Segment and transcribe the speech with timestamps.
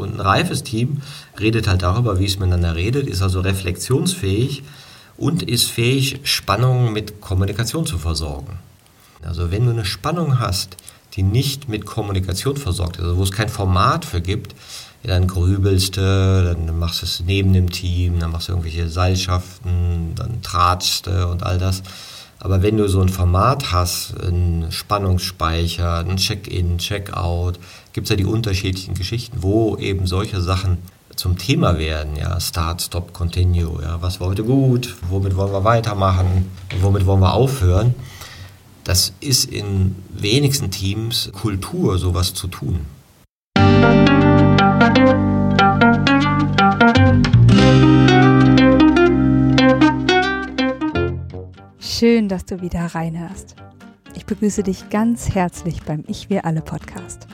[0.00, 1.02] Und ein reifes Team
[1.38, 4.62] redet halt darüber, wie es miteinander redet, ist also reflexionsfähig
[5.16, 8.58] und ist fähig, Spannungen mit Kommunikation zu versorgen.
[9.22, 10.76] Also wenn du eine Spannung hast,
[11.14, 14.54] die nicht mit Kommunikation versorgt ist, also wo es kein Format für gibt,
[15.02, 20.14] dann grübelst du, dann machst du es neben dem Team, dann machst du irgendwelche Seilschaften,
[20.14, 21.82] dann tratschst du und all das.
[22.42, 27.60] Aber wenn du so ein Format hast, einen Spannungsspeicher, ein Check-in, Check-out,
[27.92, 30.78] gibt es ja die unterschiedlichen Geschichten, wo eben solche Sachen
[31.16, 32.16] zum Thema werden.
[32.16, 33.82] Ja, Start, Stop, Continue.
[33.82, 34.96] Ja, was war heute gut?
[35.10, 36.50] Womit wollen wir weitermachen?
[36.80, 37.94] Womit wollen wir aufhören?
[38.84, 42.86] Das ist in wenigsten Teams Kultur, sowas zu tun.
[52.00, 53.56] Schön, dass du wieder reinhörst.
[54.16, 57.28] Ich begrüße dich ganz herzlich beim Ich Wir Alle Podcast.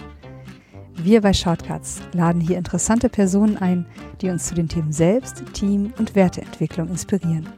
[0.92, 3.86] Wir bei Shortcuts laden hier interessante Personen ein,
[4.20, 7.48] die uns zu den Themen Selbst, Team und Werteentwicklung inspirieren.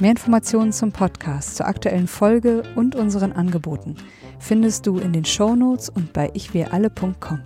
[0.00, 3.94] Mehr Informationen zum Podcast, zur aktuellen Folge und unseren Angeboten
[4.38, 7.42] findest du in den Shownotes und bei ichwiralle.com.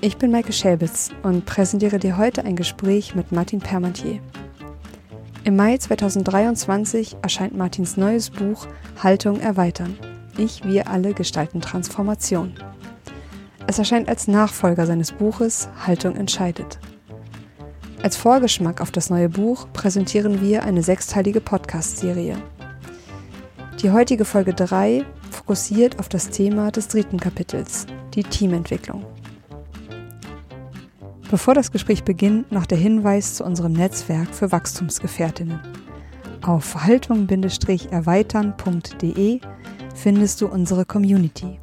[0.00, 4.18] Ich bin Maike Schelbitz und präsentiere dir heute ein Gespräch mit Martin Permantier.
[5.44, 8.66] Im Mai 2023 erscheint Martins neues Buch
[9.02, 9.98] Haltung erweitern.
[10.38, 12.54] Ich, wir alle gestalten Transformation.
[13.66, 16.78] Es erscheint als Nachfolger seines Buches Haltung entscheidet.
[18.02, 22.38] Als Vorgeschmack auf das neue Buch präsentieren wir eine sechsteilige Podcast-Serie.
[23.82, 29.04] Die heutige Folge 3 fokussiert auf das Thema des dritten Kapitels, die Teamentwicklung.
[31.30, 35.60] Bevor das Gespräch beginnt, noch der Hinweis zu unserem Netzwerk für Wachstumsgefährtinnen.
[36.42, 39.40] Auf haltung-erweitern.de
[39.94, 41.58] findest du unsere Community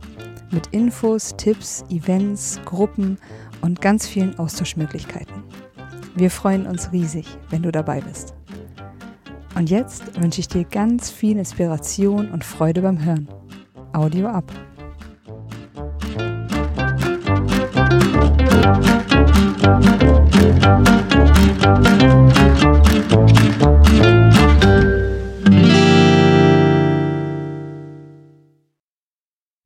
[0.52, 3.18] mit Infos, Tipps, Events, Gruppen
[3.62, 5.44] und ganz vielen Austauschmöglichkeiten.
[6.16, 8.34] Wir freuen uns riesig, wenn du dabei bist.
[9.56, 13.28] Und jetzt wünsche ich dir ganz viel Inspiration und Freude beim Hören.
[13.94, 14.52] Audio ab.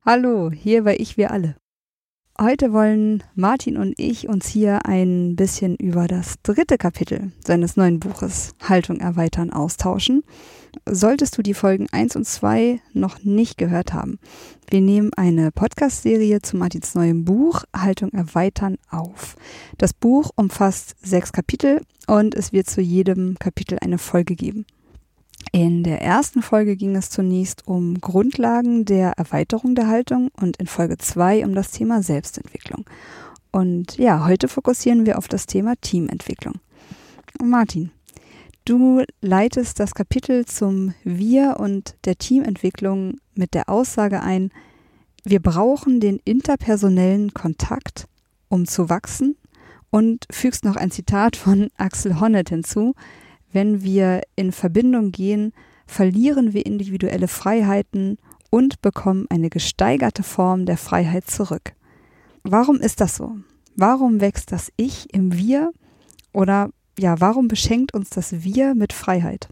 [0.06, 1.56] Hallo, hier bei Ich Wir Alle.
[2.38, 7.98] Heute wollen Martin und ich uns hier ein bisschen über das dritte Kapitel seines neuen
[7.98, 10.22] Buches Haltung erweitern austauschen.
[10.84, 14.18] Solltest du die Folgen 1 und 2 noch nicht gehört haben,
[14.68, 19.36] wir nehmen eine Podcast-Serie zu Martins neuem Buch Haltung erweitern auf.
[19.78, 24.66] Das Buch umfasst sechs Kapitel und es wird zu jedem Kapitel eine Folge geben.
[25.52, 30.66] In der ersten Folge ging es zunächst um Grundlagen der Erweiterung der Haltung und in
[30.66, 32.84] Folge 2 um das Thema Selbstentwicklung.
[33.52, 36.54] Und ja, heute fokussieren wir auf das Thema Teamentwicklung.
[37.42, 37.90] Martin,
[38.64, 44.50] du leitest das Kapitel zum Wir und der Teamentwicklung mit der Aussage ein,
[45.24, 48.06] wir brauchen den interpersonellen Kontakt,
[48.48, 49.36] um zu wachsen
[49.90, 52.94] und fügst noch ein Zitat von Axel Honneth hinzu,
[53.52, 55.52] wenn wir in Verbindung gehen,
[55.86, 58.18] verlieren wir individuelle Freiheiten
[58.50, 61.72] und bekommen eine gesteigerte Form der Freiheit zurück.
[62.42, 63.36] Warum ist das so?
[63.76, 65.72] Warum wächst das Ich im Wir?
[66.32, 69.48] Oder ja, warum beschenkt uns das Wir mit Freiheit?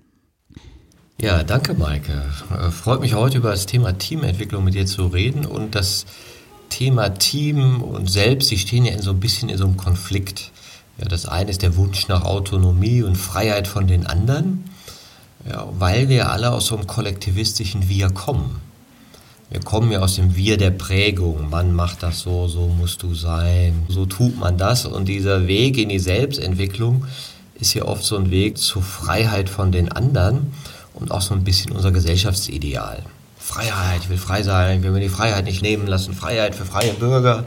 [1.21, 2.25] Ja, danke, Maike.
[2.51, 6.07] Äh, freut mich heute über das Thema Teamentwicklung mit dir zu reden und das
[6.71, 10.51] Thema Team und Selbst, die stehen ja in so ein bisschen in so einem Konflikt.
[10.99, 14.65] Ja, das eine ist der Wunsch nach Autonomie und Freiheit von den anderen,
[15.49, 18.61] ja, weil wir alle aus so einem kollektivistischen Wir kommen.
[19.51, 21.51] Wir kommen ja aus dem Wir der Prägung.
[21.51, 24.87] Man macht das so, so musst du sein, so tut man das.
[24.87, 27.05] Und dieser Weg in die Selbstentwicklung
[27.61, 30.53] ist ja oft so ein Weg zur Freiheit von den anderen
[30.95, 33.03] und auch so ein bisschen unser Gesellschaftsideal.
[33.39, 36.65] Freiheit, ich will frei sein, ich will mir die Freiheit nicht nehmen lassen, Freiheit für
[36.65, 37.45] freie Bürger.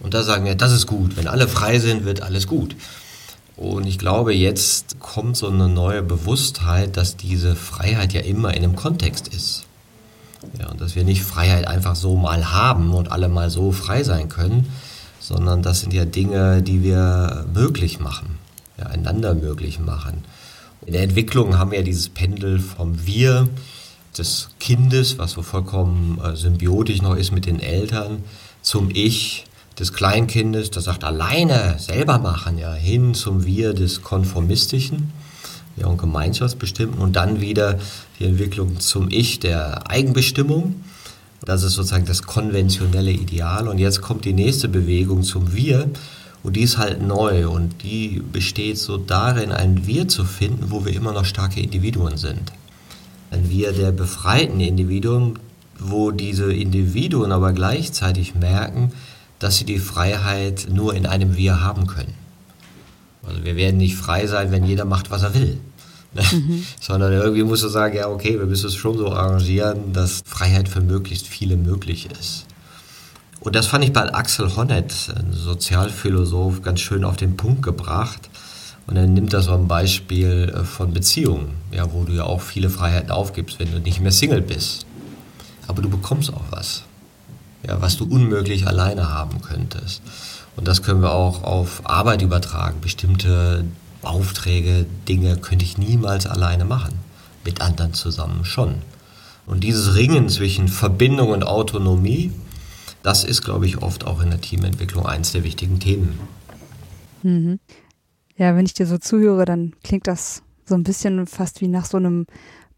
[0.00, 1.16] Und da sagen wir, das ist gut.
[1.16, 2.76] Wenn alle frei sind, wird alles gut.
[3.56, 8.62] Und ich glaube, jetzt kommt so eine neue Bewusstheit, dass diese Freiheit ja immer in
[8.62, 9.64] einem Kontext ist.
[10.58, 14.02] Ja, und dass wir nicht Freiheit einfach so mal haben und alle mal so frei
[14.02, 14.68] sein können,
[15.18, 18.38] sondern das sind ja Dinge, die wir möglich machen,
[18.78, 20.24] ja, einander möglich machen.
[20.84, 23.48] In der Entwicklung haben wir ja dieses Pendel vom Wir,
[24.16, 28.24] des Kindes, was so vollkommen äh, symbiotisch noch ist mit den Eltern,
[28.62, 29.44] zum Ich,
[29.78, 35.12] des Kleinkindes, das sagt alleine selber machen, ja, hin zum Wir des Konformistischen
[35.76, 37.78] ja, und Gemeinschaftsbestimmten und dann wieder
[38.18, 40.76] die Entwicklung zum Ich der Eigenbestimmung.
[41.44, 43.68] Das ist sozusagen das konventionelle Ideal.
[43.68, 45.90] Und jetzt kommt die nächste Bewegung zum Wir.
[46.42, 50.84] Und die ist halt neu und die besteht so darin, ein Wir zu finden, wo
[50.84, 52.52] wir immer noch starke Individuen sind.
[53.30, 55.38] Ein Wir der befreiten Individuen,
[55.78, 58.92] wo diese Individuen aber gleichzeitig merken,
[59.38, 62.14] dass sie die Freiheit nur in einem Wir haben können.
[63.26, 65.60] Also wir werden nicht frei sein, wenn jeder macht, was er will.
[66.14, 66.64] Mhm.
[66.80, 70.68] Sondern irgendwie musst du sagen, ja, okay, wir müssen es schon so arrangieren, dass Freiheit
[70.68, 72.46] für möglichst viele möglich ist.
[73.40, 78.30] Und das fand ich bei Axel Honneth, ein Sozialphilosoph, ganz schön auf den Punkt gebracht.
[78.86, 82.40] Und er nimmt das so ein Beispiel äh, von Beziehungen, ja, wo du ja auch
[82.40, 84.86] viele Freiheiten aufgibst, wenn du nicht mehr Single bist.
[85.66, 86.84] Aber du bekommst auch was,
[87.66, 90.02] ja, was du unmöglich alleine haben könntest.
[90.56, 92.80] Und das können wir auch auf Arbeit übertragen.
[92.80, 93.64] Bestimmte
[94.02, 96.94] Aufträge, Dinge könnte ich niemals alleine machen.
[97.44, 98.76] Mit anderen zusammen schon.
[99.46, 102.32] Und dieses Ringen zwischen Verbindung und Autonomie,
[103.02, 106.18] das ist, glaube ich, oft auch in der Teamentwicklung eins der wichtigen Themen.
[107.22, 107.60] Mhm.
[108.36, 111.84] Ja, wenn ich dir so zuhöre, dann klingt das so ein bisschen fast wie nach
[111.84, 112.26] so einem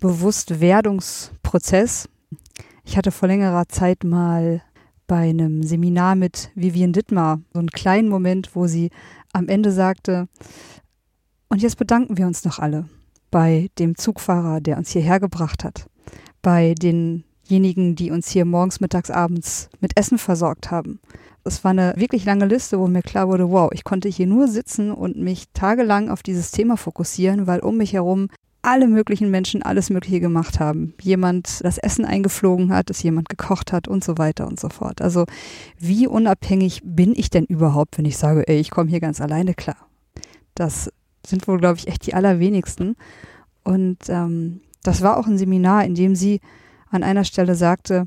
[0.01, 2.09] Bewusstwerdungsprozess.
[2.85, 4.63] Ich hatte vor längerer Zeit mal
[5.09, 8.91] bei einem Seminar mit Vivian Dittmar so einen kleinen Moment, wo sie
[9.33, 10.29] am Ende sagte,
[11.49, 12.89] und jetzt bedanken wir uns noch alle
[13.31, 15.89] bei dem Zugfahrer, der uns hierher gebracht hat,
[16.43, 21.01] bei denjenigen, die uns hier morgens, mittags, abends mit Essen versorgt haben.
[21.45, 24.49] Es war eine wirklich lange Liste, wo mir klar wurde, wow, ich konnte hier nur
[24.49, 28.29] sitzen und mich tagelang auf dieses Thema fokussieren, weil um mich herum
[28.63, 30.95] alle möglichen Menschen alles Mögliche gemacht haben.
[31.01, 35.01] Jemand das Essen eingeflogen hat, es jemand gekocht hat und so weiter und so fort.
[35.01, 35.27] Also
[35.79, 39.55] wie unabhängig bin ich denn überhaupt, wenn ich sage, ey, ich komme hier ganz alleine
[39.55, 39.89] klar?
[40.55, 40.91] Das
[41.25, 42.97] sind wohl, glaube ich, echt die allerwenigsten.
[43.65, 46.41] Und ähm, das war auch ein Seminar, in dem sie
[46.91, 48.07] an einer Stelle sagte,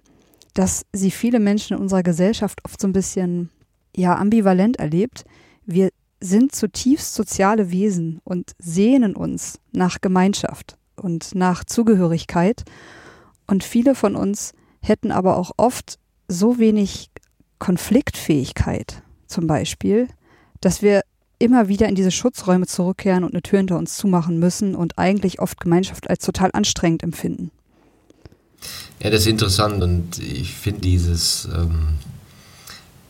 [0.53, 3.50] dass sie viele Menschen in unserer Gesellschaft oft so ein bisschen
[3.95, 5.24] ja ambivalent erlebt.
[5.65, 5.89] Wir
[6.21, 12.63] sind zutiefst soziale Wesen und sehnen uns nach Gemeinschaft und nach Zugehörigkeit.
[13.47, 15.97] Und viele von uns hätten aber auch oft
[16.27, 17.09] so wenig
[17.59, 20.07] Konfliktfähigkeit zum Beispiel,
[20.62, 21.01] dass wir
[21.39, 25.39] immer wieder in diese Schutzräume zurückkehren und eine Tür hinter uns zumachen müssen und eigentlich
[25.39, 27.51] oft Gemeinschaft als total anstrengend empfinden.
[29.01, 31.97] Ja, das ist interessant und ich finde dieses ähm,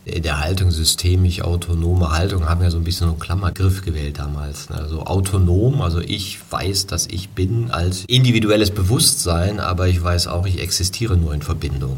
[0.06, 4.69] der Haltung systemisch autonome Haltung haben ja so ein bisschen so einen Klammergriff gewählt damals.
[4.69, 4.77] Ne?
[4.77, 10.48] Also autonom, also ich weiß, dass ich bin als individuelles Bewusstsein, aber ich weiß auch,
[10.48, 11.98] ich existiere nur in Verbindung.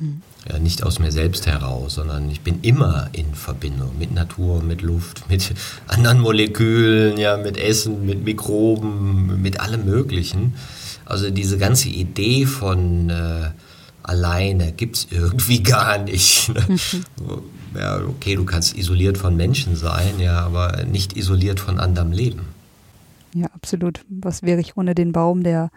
[0.00, 0.22] Hm.
[0.50, 4.82] Ja, nicht aus mir selbst heraus, sondern ich bin immer in Verbindung mit Natur, mit
[4.82, 5.54] Luft, mit
[5.86, 10.54] anderen Molekülen, ja, mit Essen, mit Mikroben, mit allem Möglichen.
[11.04, 13.50] Also diese ganze Idee von äh,
[14.02, 16.50] alleine gibt es irgendwie gar nicht.
[16.54, 16.76] Ne?
[17.74, 22.42] Ja, okay, du kannst isoliert von Menschen sein, ja, aber nicht isoliert von anderem Leben.
[23.32, 24.04] Ja, absolut.
[24.10, 25.70] Was wäre ich ohne den Baum, der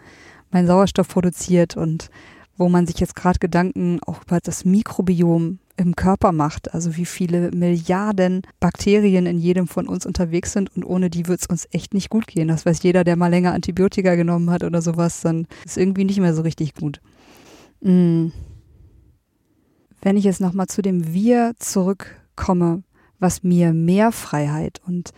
[0.50, 2.10] meinen Sauerstoff produziert und
[2.58, 7.04] wo man sich jetzt gerade Gedanken auch über das Mikrobiom im Körper macht, also wie
[7.04, 11.68] viele Milliarden Bakterien in jedem von uns unterwegs sind und ohne die wird es uns
[11.70, 12.48] echt nicht gut gehen.
[12.48, 16.20] Das weiß jeder, der mal länger Antibiotika genommen hat oder sowas, dann ist irgendwie nicht
[16.20, 17.00] mehr so richtig gut.
[17.80, 18.32] Mhm.
[20.02, 22.82] Wenn ich jetzt nochmal zu dem Wir zurückkomme,
[23.18, 25.12] was mir mehr Freiheit und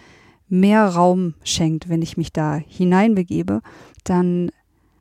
[0.48, 3.60] mehr Raum schenkt, wenn ich mich da hineinbegebe,
[4.04, 4.50] dann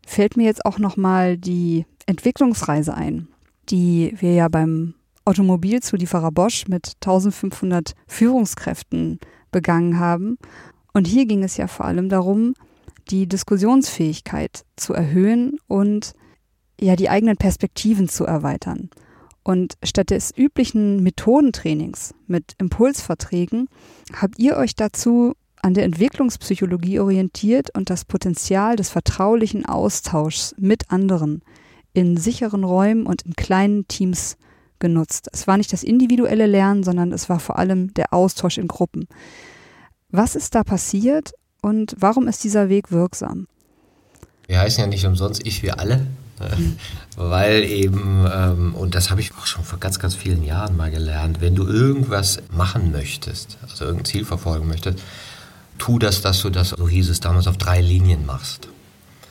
[0.06, 3.28] fällt mir jetzt auch nochmal die Entwicklungsreise ein,
[3.70, 4.96] die wir ja beim
[5.26, 9.20] Automobilzulieferer Bosch mit 1500 Führungskräften
[9.52, 10.38] begangen haben.
[10.94, 12.54] Und hier ging es ja vor allem darum,
[13.10, 16.14] die Diskussionsfähigkeit zu erhöhen und
[16.80, 18.90] ja die eigenen Perspektiven zu erweitern.
[19.44, 23.70] Und statt des üblichen Methodentrainings mit Impulsverträgen
[24.14, 30.92] habt ihr euch dazu an der Entwicklungspsychologie orientiert und das Potenzial des vertraulichen Austauschs mit
[30.92, 31.42] anderen
[31.94, 34.38] in sicheren Räumen und in kleinen Teams
[34.80, 35.30] genutzt.
[35.32, 39.08] Es war nicht das individuelle Lernen, sondern es war vor allem der Austausch in Gruppen.
[40.10, 41.32] Was ist da passiert
[41.62, 43.48] und warum ist dieser Weg wirksam?
[44.46, 46.06] Wir heißen ja nicht umsonst ich, wir alle.
[47.15, 50.91] Weil eben, ähm, und das habe ich auch schon vor ganz, ganz vielen Jahren mal
[50.91, 55.00] gelernt, wenn du irgendwas machen möchtest, also irgendein Ziel verfolgen möchtest,
[55.77, 58.67] tu das, dass du das, so hieß es damals, auf drei Linien machst.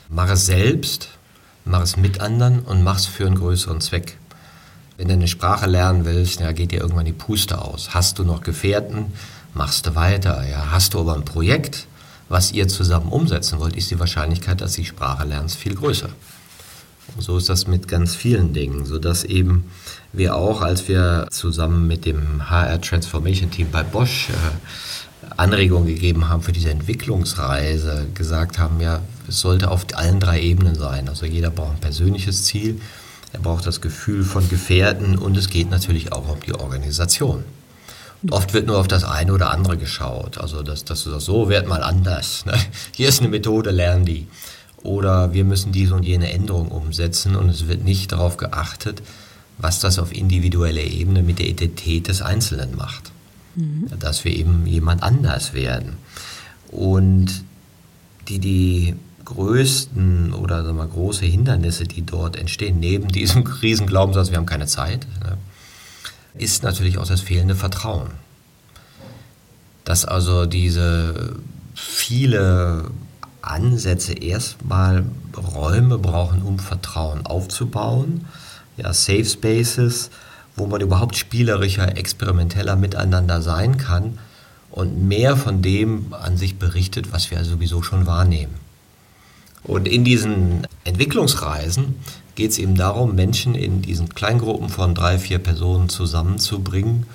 [0.09, 1.09] Mach es selbst,
[1.65, 4.19] mach es mit anderen und mach es für einen größeren Zweck.
[4.97, 7.93] Wenn du eine Sprache lernen willst, ja, geht dir irgendwann die Puste aus.
[7.93, 9.13] Hast du noch Gefährten,
[9.53, 10.47] machst du weiter.
[10.49, 10.71] Ja.
[10.71, 11.87] Hast du aber ein Projekt,
[12.29, 16.09] was ihr zusammen umsetzen wollt, ist die Wahrscheinlichkeit, dass die Sprache lernst, viel größer.
[17.19, 19.71] So ist das mit ganz vielen Dingen, sodass eben
[20.13, 26.29] wir auch, als wir zusammen mit dem HR Transformation Team bei Bosch äh, Anregungen gegeben
[26.29, 31.09] haben für diese Entwicklungsreise, gesagt haben, ja, es sollte auf allen drei Ebenen sein.
[31.09, 32.81] Also jeder braucht ein persönliches Ziel,
[33.33, 37.45] er braucht das Gefühl von Gefährten und es geht natürlich auch um die Organisation.
[38.23, 40.39] Und oft wird nur auf das eine oder andere geschaut.
[40.39, 42.47] Also, dass, dass du sagst, so wird mal anders.
[42.47, 42.55] Ne?
[42.93, 44.27] Hier ist eine Methode, lern die.
[44.83, 49.03] Oder wir müssen diese und jene Änderung umsetzen und es wird nicht darauf geachtet,
[49.59, 53.11] was das auf individueller Ebene mit der Identität des Einzelnen macht.
[53.55, 53.87] Mhm.
[53.99, 55.95] Dass wir eben jemand anders werden.
[56.71, 57.45] Und
[58.29, 64.39] die, die größten oder sagen wir, große Hindernisse, die dort entstehen, neben diesem Riesenglaubenssatz, wir
[64.39, 65.37] haben keine Zeit, ne,
[66.35, 68.11] ist natürlich auch das fehlende Vertrauen.
[69.85, 71.37] Dass also diese
[71.75, 72.91] viele
[73.47, 75.05] Ansätze erstmal
[75.37, 78.27] Räume brauchen, um Vertrauen aufzubauen
[78.77, 80.11] ja, Safe Spaces,
[80.55, 84.19] wo man überhaupt spielerischer, experimenteller miteinander sein kann
[84.71, 88.55] und mehr von dem an sich berichtet, was wir sowieso schon wahrnehmen.
[89.63, 91.97] Und in diesen Entwicklungsreisen
[92.37, 97.07] geht es eben darum, Menschen in diesen Kleingruppen von drei, vier Personen zusammenzubringen,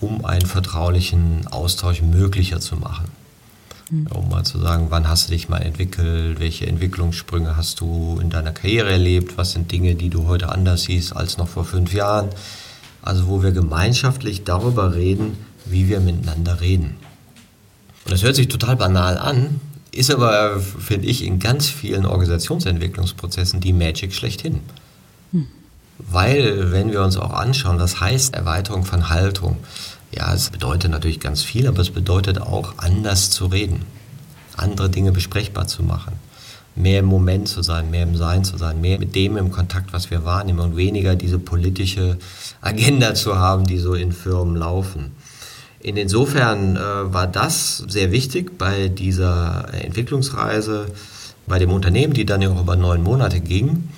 [0.00, 3.06] um einen vertraulichen Austausch möglicher zu machen.
[3.90, 4.06] Mhm.
[4.08, 8.30] Um mal zu sagen, wann hast du dich mal entwickelt, welche Entwicklungssprünge hast du in
[8.30, 11.92] deiner Karriere erlebt, was sind Dinge, die du heute anders siehst als noch vor fünf
[11.92, 12.30] Jahren.
[13.02, 15.36] Also wo wir gemeinschaftlich darüber reden,
[15.66, 16.96] wie wir miteinander reden.
[18.04, 19.60] Und das hört sich total banal an,
[19.92, 24.60] ist aber, finde ich, in ganz vielen Organisationsentwicklungsprozessen die Magic schlechthin.
[25.32, 25.46] Hm.
[25.98, 29.58] Weil, wenn wir uns auch anschauen, was heißt Erweiterung von Haltung,
[30.16, 33.84] ja, es bedeutet natürlich ganz viel, aber es bedeutet auch, anders zu reden,
[34.56, 36.14] andere Dinge besprechbar zu machen,
[36.76, 39.92] mehr im Moment zu sein, mehr im Sein zu sein, mehr mit dem im Kontakt,
[39.92, 42.18] was wir wahrnehmen und weniger diese politische
[42.60, 45.12] Agenda zu haben, die so in Firmen laufen.
[45.80, 50.86] Insofern äh, war das sehr wichtig bei dieser Entwicklungsreise
[51.46, 53.88] bei dem Unternehmen, die dann ja auch über neun Monate ging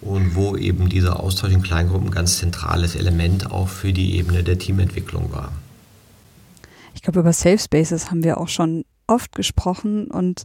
[0.00, 4.42] und wo eben dieser Austausch in Kleingruppen ein ganz zentrales Element auch für die Ebene
[4.42, 5.52] der Teamentwicklung war.
[7.06, 10.42] Ich glaube, über Safe Spaces haben wir auch schon oft gesprochen und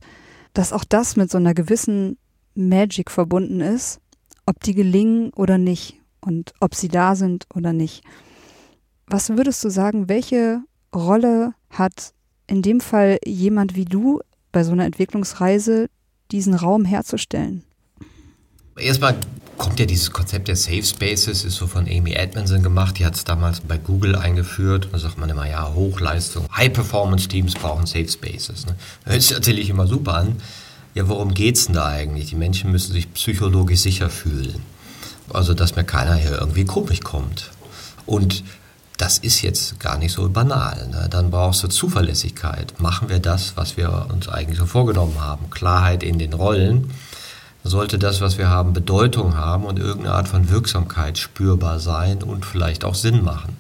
[0.53, 2.19] dass auch das mit so einer gewissen
[2.53, 3.99] Magic verbunden ist,
[4.45, 8.03] ob die gelingen oder nicht und ob sie da sind oder nicht.
[9.07, 10.61] Was würdest du sagen, welche
[10.93, 12.13] Rolle hat
[12.45, 15.89] in dem Fall jemand wie du bei so einer Entwicklungsreise,
[16.29, 17.63] diesen Raum herzustellen?
[18.77, 19.15] Erstmal
[19.61, 22.97] kommt ja dieses Konzept der Safe Spaces, ist so von Amy Edmondson gemacht.
[22.97, 24.89] Die hat es damals bei Google eingeführt.
[24.91, 28.65] Da sagt man immer, ja, Hochleistung, High-Performance-Teams brauchen Safe Spaces.
[28.65, 28.75] Ne?
[29.05, 30.37] Hört sich natürlich immer super an.
[30.95, 32.31] Ja, worum geht es denn da eigentlich?
[32.31, 34.63] Die Menschen müssen sich psychologisch sicher fühlen.
[35.31, 37.51] Also, dass mir keiner hier irgendwie komisch kommt.
[38.07, 38.43] Und
[38.97, 40.87] das ist jetzt gar nicht so banal.
[40.89, 41.07] Ne?
[41.07, 42.73] Dann brauchst du Zuverlässigkeit.
[42.79, 45.51] Machen wir das, was wir uns eigentlich so vorgenommen haben?
[45.51, 46.89] Klarheit in den Rollen
[47.63, 52.45] sollte das, was wir haben, Bedeutung haben und irgendeine Art von Wirksamkeit spürbar sein und
[52.45, 53.57] vielleicht auch Sinn machen.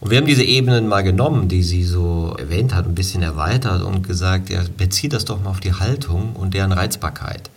[0.00, 3.82] Und wir haben diese Ebenen mal genommen, die sie so erwähnt hat, ein bisschen erweitert
[3.82, 7.50] und gesagt, ja, beziehe das doch mal auf die Haltung und deren Reizbarkeit.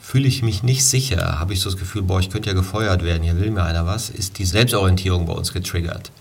[0.00, 3.02] Fühle ich mich nicht sicher, habe ich so das Gefühl, boah, ich könnte ja gefeuert
[3.02, 6.12] werden, hier will mir einer was, ist die Selbstorientierung bei uns getriggert.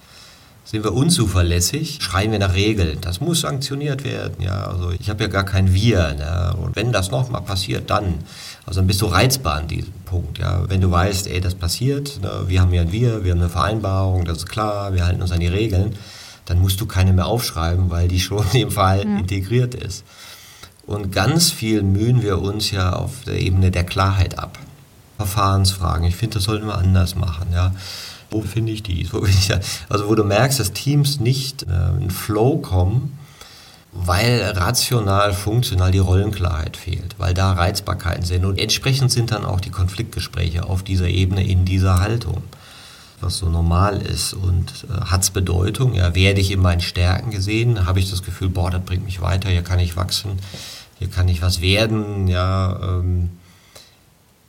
[0.65, 2.99] Sind wir unzuverlässig, schreien wir nach Regeln.
[3.01, 4.41] Das muss sanktioniert werden.
[4.41, 6.13] Ja, also ich habe ja gar kein Wir.
[6.13, 6.55] Ne?
[6.57, 8.19] Und wenn das nochmal passiert, dann.
[8.65, 10.37] Also dann bist du reizbar an diesem Punkt.
[10.37, 12.45] Ja, wenn du weißt, ey, das passiert, ne?
[12.47, 15.33] wir haben ja ein Wir, wir haben eine Vereinbarung, das ist klar, wir halten uns
[15.33, 15.97] an die Regeln,
[16.45, 19.17] dann musst du keine mehr aufschreiben, weil die schon im Fall ja.
[19.17, 20.05] integriert ist.
[20.85, 24.57] Und ganz viel mühen wir uns ja auf der Ebene der Klarheit ab.
[25.17, 26.07] Verfahrensfragen.
[26.07, 27.47] Ich finde, das sollten wir anders machen.
[27.53, 27.73] Ja
[28.33, 29.07] wo finde ich die?
[29.89, 33.17] Also wo du merkst, dass Teams nicht äh, in Flow kommen,
[33.93, 38.43] weil rational, funktional die Rollenklarheit fehlt, weil da Reizbarkeiten sind.
[38.43, 42.41] Und entsprechend sind dann auch die Konfliktgespräche auf dieser Ebene, in dieser Haltung,
[43.21, 44.33] was so normal ist.
[44.33, 45.93] Und äh, hat es Bedeutung?
[45.93, 47.85] Ja, werde ich in meinen Stärken gesehen?
[47.85, 50.39] Habe ich das Gefühl, boah, das bringt mich weiter, hier kann ich wachsen,
[50.97, 53.29] hier kann ich was werden, ja, ähm,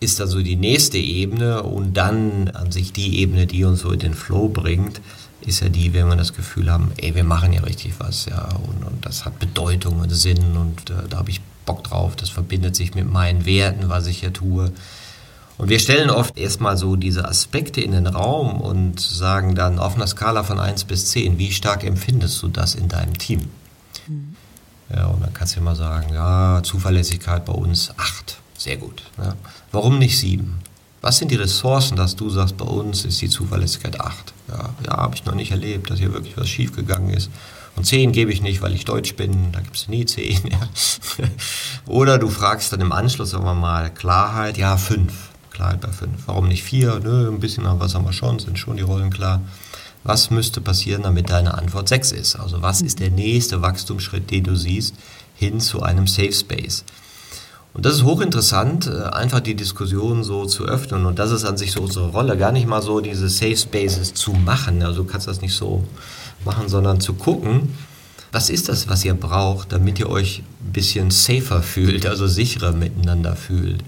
[0.05, 3.99] ist also die nächste Ebene und dann an sich die Ebene, die uns so in
[3.99, 5.01] den Flow bringt,
[5.41, 8.49] ist ja die, wenn wir das Gefühl haben, ey, wir machen ja richtig was, ja,
[8.67, 12.31] und, und das hat Bedeutung und Sinn und äh, da habe ich Bock drauf, das
[12.31, 14.73] verbindet sich mit meinen Werten, was ich hier tue.
[15.57, 19.95] Und wir stellen oft erstmal so diese Aspekte in den Raum und sagen dann auf
[19.95, 23.51] einer Skala von 1 bis 10, wie stark empfindest du das in deinem Team?
[24.07, 24.37] Mhm.
[24.95, 28.39] Ja, und dann kannst du immer sagen, ja, Zuverlässigkeit bei uns 8.
[28.65, 29.03] Sehr gut.
[29.19, 29.37] Ja.
[29.73, 30.61] Warum nicht sieben?
[31.03, 34.33] Was sind die Ressourcen, dass du sagst, bei uns ist die Zuverlässigkeit 8?
[34.49, 37.29] Ja, ja habe ich noch nicht erlebt, dass hier wirklich was schiefgegangen ist.
[37.77, 40.41] Und 10 gebe ich nicht, weil ich Deutsch bin, da gibt es nie 10.
[40.51, 41.29] Ja.
[41.87, 45.13] Oder du fragst dann im Anschluss sagen wir mal Klarheit, ja 5.
[45.51, 46.23] Klarheit bei 5.
[46.25, 47.01] Warum nicht 4?
[47.01, 49.43] Nö, ein bisschen was haben wir schon, sind schon die Rollen klar.
[50.05, 52.37] Was müsste passieren, damit deine Antwort 6 ist?
[52.37, 54.95] Also was ist der nächste Wachstumsschritt, den du siehst,
[55.35, 56.85] hin zu einem Safe Space?
[57.75, 61.07] Und das ist hochinteressant, äh, einfach die Diskussion so zu öffnen.
[61.07, 64.15] Und das ist an sich so unsere Rolle, gar nicht mal so diese Safe Spaces
[64.15, 64.83] zu machen.
[64.83, 65.85] Also du kannst das nicht so
[66.45, 67.75] machen, sondern zu gucken,
[68.31, 72.73] was ist das, was ihr braucht, damit ihr euch ein bisschen safer fühlt, also sicherer
[72.73, 73.83] miteinander fühlt.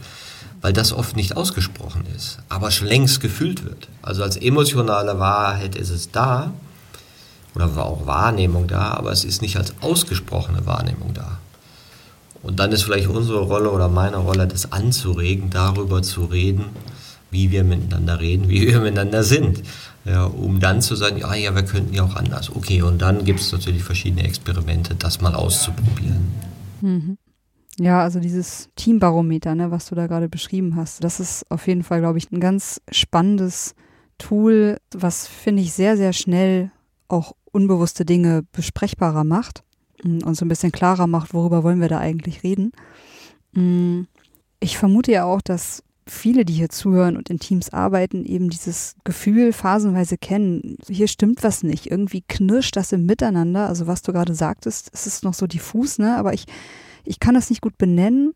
[0.62, 3.88] Weil das oft nicht ausgesprochen ist, aber schon längst gefühlt wird.
[4.02, 6.52] Also als emotionale Wahrheit ist es da,
[7.54, 11.35] oder war auch Wahrnehmung da, aber es ist nicht als ausgesprochene Wahrnehmung da.
[12.46, 16.66] Und dann ist vielleicht unsere Rolle oder meine Rolle, das anzuregen, darüber zu reden,
[17.32, 19.64] wie wir miteinander reden, wie wir miteinander sind.
[20.04, 22.54] Ja, um dann zu sagen, ja, ja, wir könnten ja auch anders.
[22.54, 26.28] Okay, und dann gibt es natürlich verschiedene Experimente, das mal auszuprobieren.
[26.82, 27.18] Mhm.
[27.80, 31.82] Ja, also dieses Teambarometer, ne, was du da gerade beschrieben hast, das ist auf jeden
[31.82, 33.74] Fall, glaube ich, ein ganz spannendes
[34.18, 36.70] Tool, was, finde ich, sehr, sehr schnell
[37.08, 39.65] auch unbewusste Dinge besprechbarer macht
[40.04, 42.72] und so ein bisschen klarer macht, worüber wollen wir da eigentlich reden.
[43.52, 44.02] Mm,
[44.60, 48.94] ich vermute ja auch, dass viele, die hier zuhören und in Teams arbeiten, eben dieses
[49.04, 50.78] Gefühl phasenweise kennen.
[50.88, 51.90] Hier stimmt was nicht.
[51.90, 53.66] Irgendwie knirscht das im Miteinander.
[53.66, 56.16] Also was du gerade sagtest, es ist noch so diffus, ne?
[56.16, 56.46] Aber ich,
[57.04, 58.34] ich kann das nicht gut benennen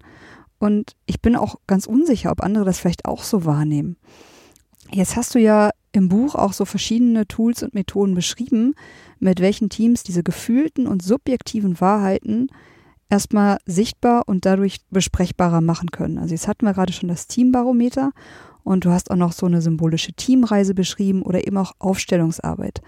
[0.59, 3.97] und ich bin auch ganz unsicher, ob andere das vielleicht auch so wahrnehmen.
[4.93, 8.75] Jetzt hast du ja im Buch auch so verschiedene Tools und Methoden beschrieben,
[9.19, 12.49] mit welchen Teams diese gefühlten und subjektiven Wahrheiten
[13.09, 16.19] erstmal sichtbar und dadurch besprechbarer machen können.
[16.19, 18.13] Also jetzt hatten wir gerade schon das Teambarometer
[18.63, 22.81] und du hast auch noch so eine symbolische Teamreise beschrieben oder eben auch Aufstellungsarbeit.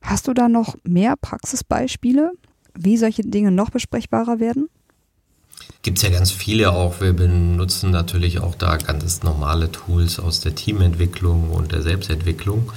[0.00, 2.32] Hast du da noch mehr Praxisbeispiele,
[2.74, 4.68] wie solche Dinge noch besprechbarer werden?
[5.82, 7.00] Gibt es ja ganz viele auch.
[7.00, 12.70] Wir benutzen natürlich auch da ganz normale Tools aus der Teamentwicklung und der Selbstentwicklung.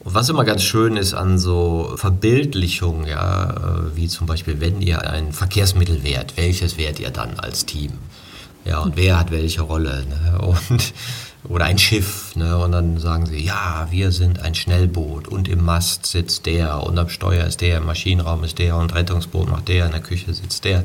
[0.00, 4.80] Und was immer ganz schön ist an so Verbildlichungen, ja, äh, wie zum Beispiel, wenn
[4.80, 7.92] ihr ein Verkehrsmittel wärt, welches wärt ihr dann als Team?
[8.64, 10.06] Ja, und wer hat welche Rolle?
[10.06, 10.38] Ne?
[10.70, 10.94] Und,
[11.48, 12.58] oder ein Schiff, ne?
[12.58, 16.98] Und dann sagen sie, ja, wir sind ein Schnellboot und im Mast sitzt der und
[16.98, 20.34] am Steuer ist der, im Maschinenraum ist der und Rettungsboot macht der, in der Küche
[20.34, 20.82] sitzt der.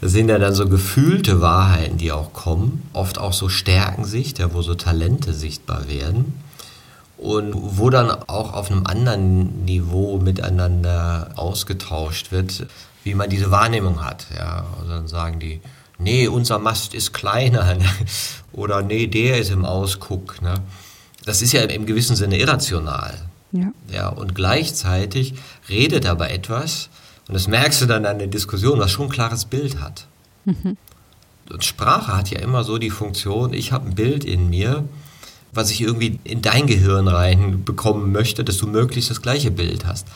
[0.00, 4.36] Das sind ja dann so gefühlte Wahrheiten, die auch kommen, oft auch so stärken sich,
[4.38, 6.34] ja, wo so Talente sichtbar werden
[7.18, 12.66] und wo dann auch auf einem anderen Niveau miteinander ausgetauscht wird,
[13.04, 14.26] wie man diese Wahrnehmung hat.
[14.34, 15.60] Ja, also dann sagen die,
[16.00, 17.84] nee, unser Mast ist kleiner ne?
[18.52, 20.42] oder nee, der ist im Ausguck.
[20.42, 20.54] Ne?
[21.24, 23.14] Das ist ja im gewissen Sinne irrational.
[23.52, 23.72] Ja.
[23.92, 24.08] ja.
[24.08, 25.34] Und gleichzeitig
[25.68, 26.88] redet aber etwas,
[27.28, 30.06] und das merkst du dann an der Diskussion, was schon ein klares Bild hat.
[30.44, 30.76] Mhm.
[31.48, 34.84] Und Sprache hat ja immer so die Funktion, ich habe ein Bild in mir,
[35.52, 40.06] was ich irgendwie in dein Gehirn reinbekommen möchte, dass du möglichst das gleiche Bild hast.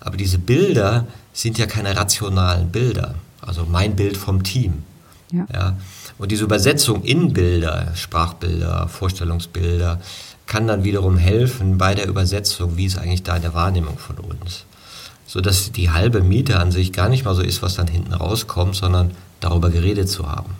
[0.00, 3.14] Aber diese Bilder sind ja keine rationalen Bilder.
[3.40, 4.84] Also mein Bild vom Team.
[5.32, 5.46] Ja.
[5.52, 5.76] ja.
[6.18, 10.00] Und diese Übersetzung in Bilder, Sprachbilder, Vorstellungsbilder,
[10.46, 14.64] kann dann wiederum helfen bei der Übersetzung, wie ist eigentlich da der Wahrnehmung von uns.
[15.26, 18.76] Sodass die halbe Miete an sich gar nicht mal so ist, was dann hinten rauskommt,
[18.76, 20.54] sondern darüber geredet zu haben.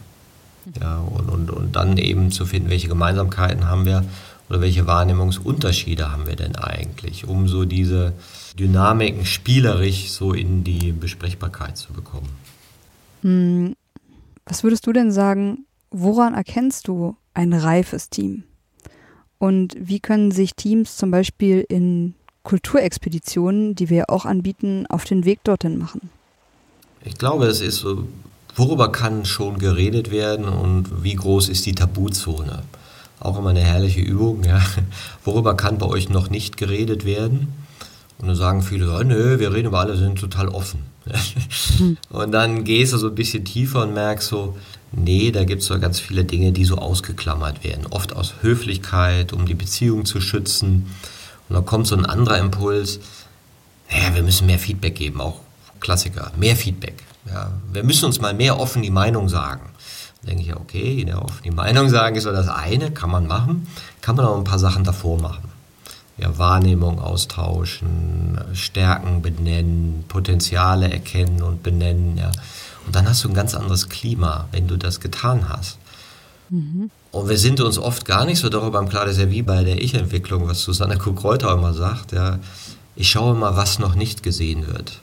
[0.80, 4.04] Ja, und, und, und dann eben zu finden, welche Gemeinsamkeiten haben wir
[4.48, 8.14] oder welche Wahrnehmungsunterschiede haben wir denn eigentlich, um so diese
[8.58, 12.30] Dynamiken spielerisch so in die Besprechbarkeit zu bekommen.
[14.46, 18.44] Was würdest du denn sagen, woran erkennst du ein reifes Team?
[19.38, 25.24] Und wie können sich Teams zum Beispiel in Kulturexpeditionen, die wir auch anbieten, auf den
[25.24, 26.10] Weg dorthin machen?
[27.04, 28.06] Ich glaube, es ist so
[28.56, 32.62] worüber kann schon geredet werden und wie groß ist die Tabuzone?
[33.20, 34.44] Auch immer eine herrliche Übung.
[34.44, 34.60] Ja.
[35.24, 37.52] Worüber kann bei euch noch nicht geredet werden?
[38.18, 40.80] Und dann sagen viele, ja, nö, wir reden über alle, sind total offen.
[41.78, 41.96] Hm.
[42.10, 44.56] Und dann gehst du so ein bisschen tiefer und merkst so,
[44.92, 47.86] nee, da gibt es so ganz viele Dinge, die so ausgeklammert werden.
[47.90, 50.86] Oft aus Höflichkeit, um die Beziehung zu schützen.
[51.48, 53.00] Und dann kommt so ein anderer Impuls,
[53.90, 55.40] naja, wir müssen mehr Feedback geben, auch
[55.80, 57.02] Klassiker, mehr Feedback.
[57.26, 59.70] Ja, wir müssen uns mal mehr offen die Meinung sagen.
[60.22, 63.10] Da denke ich ja, okay, ja, offen die Meinung sagen ist so das eine, kann
[63.10, 63.66] man machen,
[64.00, 65.53] kann man auch ein paar Sachen davor machen.
[66.16, 72.16] Ja, Wahrnehmung austauschen, Stärken benennen, Potenziale erkennen und benennen.
[72.16, 72.30] Ja.
[72.86, 75.78] Und dann hast du ein ganz anderes Klima, wenn du das getan hast.
[76.50, 76.90] Mhm.
[77.10, 79.42] Und wir sind uns oft gar nicht so darüber im Klaren, das ist ja wie
[79.42, 82.38] bei der Ich-Entwicklung, was Susanne Kuck-Reuter immer sagt, ja,
[82.96, 85.00] ich schaue mal, was noch nicht gesehen wird.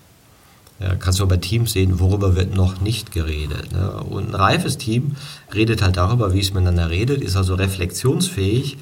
[0.80, 3.71] Ja, kannst du bei Teams sehen, worüber wird noch nicht geredet.
[3.71, 3.91] Ne?
[3.91, 5.15] Und ein reifes Team
[5.54, 8.78] redet halt darüber, wie es miteinander redet, ist also reflexionsfähig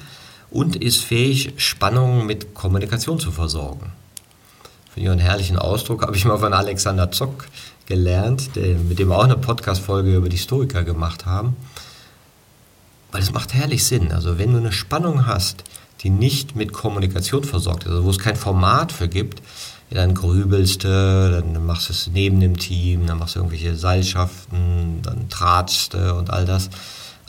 [0.50, 3.92] und ist fähig, Spannungen mit Kommunikation zu versorgen.
[4.96, 7.46] Ich einen herrlichen Ausdruck, habe ich mal von Alexander Zock
[7.86, 11.56] gelernt, der, mit dem wir auch eine Podcast-Folge über die Stoiker gemacht haben.
[13.12, 14.12] Weil es macht herrlich Sinn.
[14.12, 15.64] Also wenn du eine Spannung hast,
[16.02, 19.42] die nicht mit Kommunikation versorgt ist, also wo es kein Format für gibt,
[19.90, 25.02] dann grübelst du, dann machst du es neben dem Team, dann machst du irgendwelche Seilschaften,
[25.02, 26.70] dann tratschst du und all das.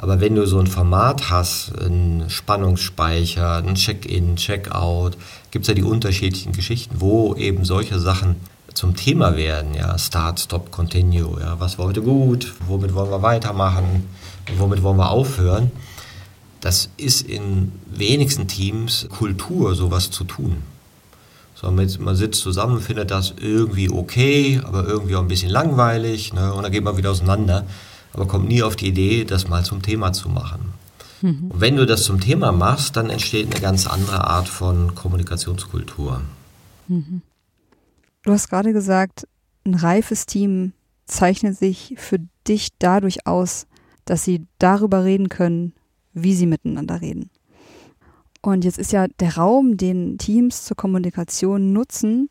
[0.01, 5.15] Aber wenn du so ein Format hast, einen Spannungsspeicher, ein Check-in, Check-out,
[5.51, 8.37] gibt es ja die unterschiedlichen Geschichten, wo eben solche Sachen
[8.73, 13.21] zum Thema werden, ja, Start, Stop, Continue, ja, was war heute gut, womit wollen wir
[13.21, 14.09] weitermachen,
[14.57, 15.71] womit wollen wir aufhören.
[16.61, 20.63] Das ist in wenigsten Teams Kultur, sowas zu tun.
[21.53, 26.51] Sondern man sitzt zusammen, findet das irgendwie okay, aber irgendwie auch ein bisschen langweilig ne?
[26.55, 27.67] und dann geht man wieder auseinander,
[28.13, 30.73] aber kommt nie auf die Idee, das mal zum Thema zu machen.
[31.21, 31.51] Mhm.
[31.51, 36.21] Und wenn du das zum Thema machst, dann entsteht eine ganz andere Art von Kommunikationskultur.
[36.87, 37.21] Mhm.
[38.23, 39.27] Du hast gerade gesagt,
[39.65, 40.73] ein reifes Team
[41.05, 43.67] zeichnet sich für dich dadurch aus,
[44.05, 45.73] dass sie darüber reden können,
[46.13, 47.29] wie sie miteinander reden.
[48.41, 52.29] Und jetzt ist ja der Raum, den Teams zur Kommunikation nutzen,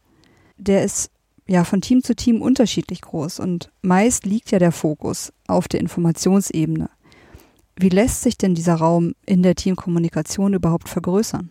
[0.59, 1.11] der ist
[1.51, 5.81] ja von Team zu Team unterschiedlich groß und meist liegt ja der Fokus auf der
[5.81, 6.89] Informationsebene.
[7.77, 11.51] Wie lässt sich denn dieser Raum in der Teamkommunikation überhaupt vergrößern?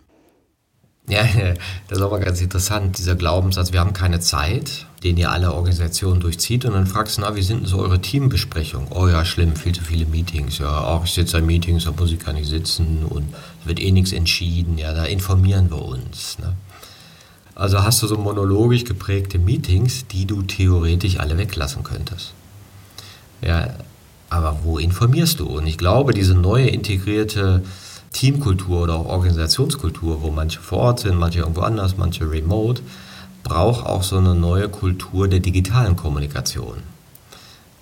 [1.09, 1.23] Ja,
[1.87, 6.21] das ist mal ganz interessant, dieser Glaubenssatz, wir haben keine Zeit, den ja alle Organisationen
[6.21, 6.65] durchzieht.
[6.65, 8.87] Und dann fragst du, na, wie sind denn so eure Teambesprechungen?
[8.91, 10.59] Oh ja, schlimm, viel zu viele Meetings.
[10.59, 13.25] Ja, auch ich sitze in Meetings, da muss ich gar nicht sitzen und
[13.61, 14.77] es wird eh nichts entschieden.
[14.77, 16.37] Ja, da informieren wir uns.
[16.39, 16.53] Ne?
[17.59, 22.31] Also hast du so monologisch geprägte Meetings, die du theoretisch alle weglassen könntest.
[23.41, 23.73] Ja,
[24.29, 25.45] aber wo informierst du?
[25.45, 27.61] Und ich glaube, diese neue integrierte
[28.13, 32.81] Teamkultur oder auch Organisationskultur, wo manche vor Ort sind, manche irgendwo anders, manche remote,
[33.43, 36.77] braucht auch so eine neue Kultur der digitalen Kommunikation.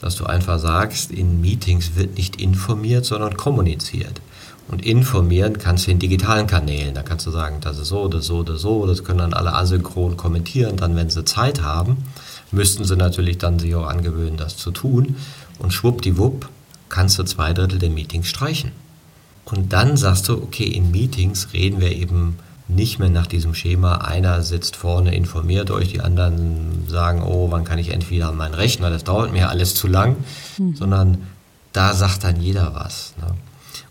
[0.01, 4.21] Dass du einfach sagst, in Meetings wird nicht informiert, sondern kommuniziert.
[4.69, 6.93] Und informieren kannst du in digitalen Kanälen.
[6.93, 8.85] Da kannst du sagen, das ist so, das ist so, das ist so.
[8.85, 10.75] Das können dann alle asynchron kommentieren.
[10.75, 12.03] Dann, wenn sie Zeit haben,
[12.51, 15.15] müssten sie natürlich dann sich auch angewöhnen, das zu tun.
[15.59, 16.49] Und schwuppdiwupp
[16.89, 18.71] kannst du zwei Drittel der Meetings streichen.
[19.45, 23.99] Und dann sagst du, okay, in Meetings reden wir eben nicht mehr nach diesem Schema,
[23.99, 28.35] einer sitzt vorne, informiert euch, die anderen sagen, oh, wann kann ich endlich wieder an
[28.35, 30.17] meinen Rechner, das dauert mir alles zu lang,
[30.57, 30.75] mhm.
[30.75, 31.17] sondern
[31.71, 33.13] da sagt dann jeder was.
[33.21, 33.27] Ne?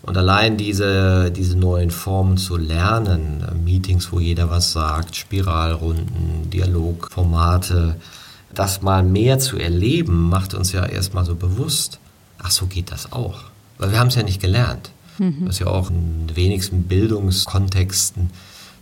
[0.06, 7.96] Und allein diese, diese neuen Formen zu lernen, Meetings, wo jeder was sagt, Spiralrunden, Dialogformate,
[8.54, 11.98] das mal mehr zu erleben, macht uns ja erstmal so bewusst,
[12.38, 13.40] ach so geht das auch.
[13.78, 14.90] Weil wir haben es ja nicht gelernt.
[15.18, 15.46] Mhm.
[15.46, 18.30] Was ja auch in wenigsten Bildungskontexten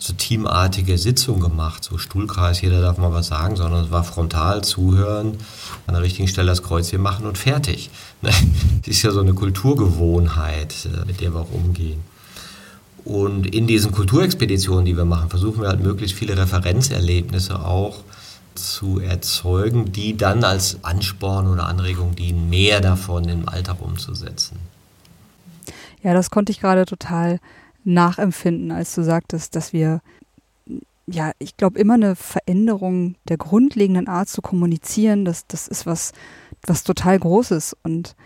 [0.05, 4.63] so teamartige Sitzungen gemacht, so Stuhlkreis, jeder darf mal was sagen, sondern es war frontal
[4.63, 5.39] zuhören,
[5.87, 7.91] an der richtigen Stelle das Kreuzchen machen und fertig.
[8.21, 12.03] Das ist ja so eine Kulturgewohnheit, äh, mit der wir auch umgehen.
[13.03, 18.03] Und in diesen Kulturexpeditionen, die wir machen, versuchen wir halt möglichst viele Referenzerlebnisse auch
[18.55, 24.59] zu erzeugen, die dann als Ansporn oder Anregung dienen, mehr davon im Alltag umzusetzen.
[26.03, 27.41] Ja, das konnte ich gerade total
[27.85, 30.01] nachempfinden, als du sagtest, dass wir,
[31.07, 36.13] ja, ich glaube, immer eine Veränderung der grundlegenden Art zu kommunizieren, das, das ist was,
[36.67, 37.77] was total Großes.
[37.83, 38.17] Und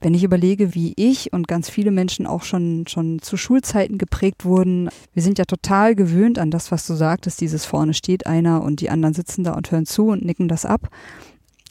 [0.00, 4.44] wenn ich überlege, wie ich und ganz viele Menschen auch schon, schon zu Schulzeiten geprägt
[4.44, 8.62] wurden, wir sind ja total gewöhnt an das, was du sagtest, dieses vorne steht einer
[8.62, 10.88] und die anderen sitzen da und hören zu und nicken das ab.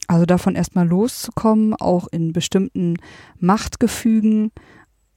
[0.08, 2.96] Also davon erstmal loszukommen, auch in bestimmten
[3.38, 4.50] Machtgefügen,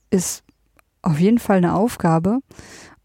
[0.10, 0.44] ist
[1.06, 2.39] auf jeden Fall eine Aufgabe.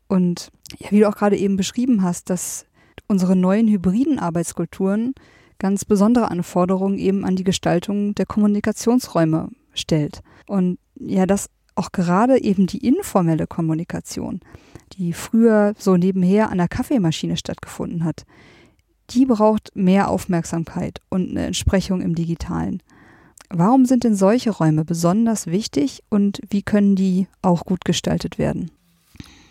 [0.08, 2.66] Und ja, wie du auch gerade eben beschrieben hast, dass
[3.06, 5.14] unsere neuen hybriden Arbeitskulturen
[5.58, 10.22] ganz besondere Anforderungen eben an die Gestaltung der Kommunikationsräume stellt.
[10.46, 14.40] Und ja, dass auch gerade eben die informelle Kommunikation,
[14.94, 18.24] die früher so nebenher an der Kaffeemaschine stattgefunden hat,
[19.10, 22.82] die braucht mehr Aufmerksamkeit und eine Entsprechung im digitalen.
[23.52, 28.70] Warum sind denn solche Räume besonders wichtig und wie können die auch gut gestaltet werden?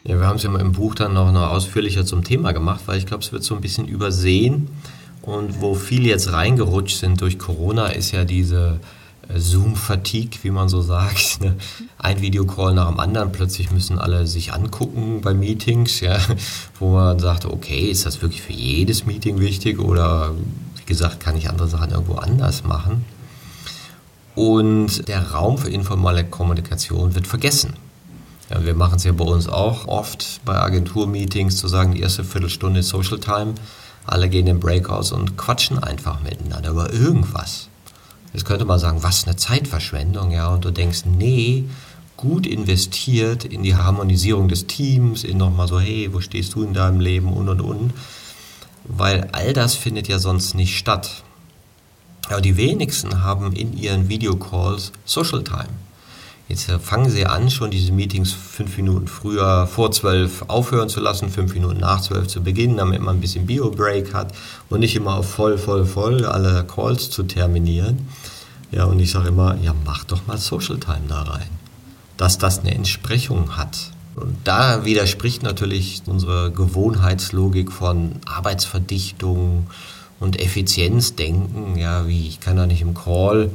[0.06, 2.98] Ja, wir haben es ja im Buch dann noch, noch ausführlicher zum Thema gemacht, weil
[2.98, 4.70] ich glaube, es wird so ein bisschen übersehen.
[5.22, 8.80] Und wo viele jetzt reingerutscht sind durch Corona, ist ja diese
[9.36, 11.42] Zoom-Fatigue, wie man so sagt.
[11.42, 11.58] Ne?
[11.98, 16.18] Ein Videocall nach dem anderen, plötzlich müssen alle sich angucken bei Meetings, ja,
[16.80, 20.34] wo man sagt, okay, ist das wirklich für jedes Meeting wichtig oder
[20.78, 23.06] wie gesagt, kann ich andere Sachen irgendwo anders machen?
[24.39, 27.73] Und der Raum für informelle Kommunikation wird vergessen.
[28.49, 32.23] Ja, wir machen es ja bei uns auch oft bei Agenturmeetings zu sagen, die erste
[32.23, 33.56] Viertelstunde ist Social Time,
[34.06, 37.67] alle gehen in Breakouts und quatschen einfach miteinander über irgendwas.
[38.32, 41.65] Jetzt könnte man sagen, was eine Zeitverschwendung, ja, und du denkst, nee,
[42.15, 46.73] gut investiert in die Harmonisierung des Teams, in nochmal so, hey, wo stehst du in
[46.73, 47.93] deinem Leben und und und,
[48.86, 51.23] weil all das findet ja sonst nicht statt.
[52.30, 55.70] Aber die wenigsten haben in ihren Videocalls Social Time.
[56.48, 61.00] Jetzt äh, fangen sie an, schon diese Meetings fünf Minuten früher vor zwölf aufhören zu
[61.00, 64.34] lassen, fünf Minuten nach zwölf zu beginnen, damit man ein bisschen Bio-Break hat
[64.70, 68.08] und nicht immer auf voll, voll, voll alle Calls zu terminieren.
[68.72, 71.50] Ja, und ich sage immer, ja, mach doch mal Social Time da rein,
[72.18, 73.92] dass das eine Entsprechung hat.
[74.15, 79.68] Und da widerspricht natürlich unsere Gewohnheitslogik von Arbeitsverdichtung
[80.20, 81.78] und Effizienzdenken.
[81.78, 83.52] Ja, wie ich kann da nicht im Call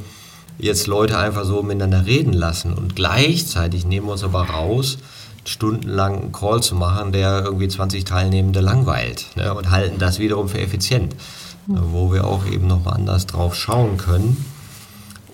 [0.59, 2.75] jetzt Leute einfach so miteinander reden lassen.
[2.75, 4.99] Und gleichzeitig nehmen wir uns aber raus,
[5.45, 10.49] stundenlang einen Call zu machen, der irgendwie 20 Teilnehmende langweilt ne, und halten das wiederum
[10.49, 11.15] für effizient,
[11.67, 11.79] mhm.
[11.93, 14.45] wo wir auch eben nochmal anders drauf schauen können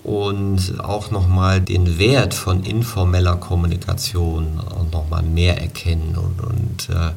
[0.03, 4.59] und auch nochmal den Wert von informeller Kommunikation
[4.91, 7.11] nochmal mehr erkennen und, und äh,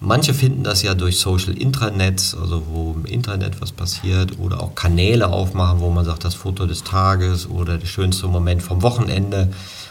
[0.00, 4.74] Manche finden das ja durch Social Intranets, also wo im Internet was passiert, oder auch
[4.74, 9.50] Kanäle aufmachen, wo man sagt, das Foto des Tages oder der schönste Moment vom Wochenende,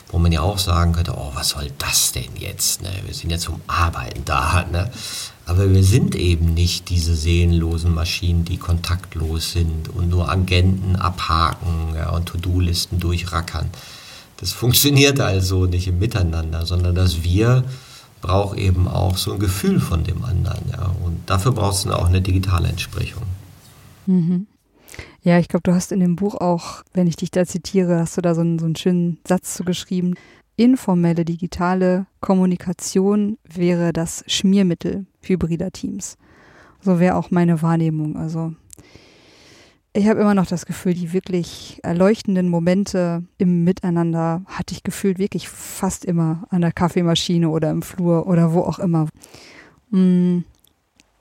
[0.09, 2.83] wo man ja auch sagen könnte, oh, was soll das denn jetzt?
[2.83, 2.89] Ne?
[3.05, 4.63] Wir sind ja zum Arbeiten da.
[4.71, 4.91] Ne?
[5.47, 11.95] Aber wir sind eben nicht diese seelenlosen Maschinen, die kontaktlos sind und nur Agenten abhaken
[11.95, 13.69] ja, und To-Do-Listen durchrackern.
[14.37, 17.63] Das funktioniert also nicht im Miteinander, sondern dass wir
[18.25, 20.67] braucht eben auch so ein Gefühl von dem anderen.
[20.71, 20.91] Ja.
[21.05, 23.23] Und dafür brauchst du auch eine digitale Entsprechung.
[24.07, 24.47] Mhm.
[25.21, 28.17] Ja, ich glaube, du hast in dem Buch auch, wenn ich dich da zitiere, hast
[28.17, 30.15] du da so einen, so einen schönen Satz zu geschrieben.
[30.55, 36.17] Informelle digitale Kommunikation wäre das Schmiermittel hybrider Teams.
[36.81, 38.15] So wäre auch meine Wahrnehmung.
[38.15, 38.53] Also
[39.97, 45.19] ich habe immer noch das Gefühl, die wirklich erleuchtenden Momente im Miteinander hatte ich gefühlt
[45.19, 49.07] wirklich fast immer an der Kaffeemaschine oder im Flur oder wo auch immer.
[49.91, 50.39] Mm,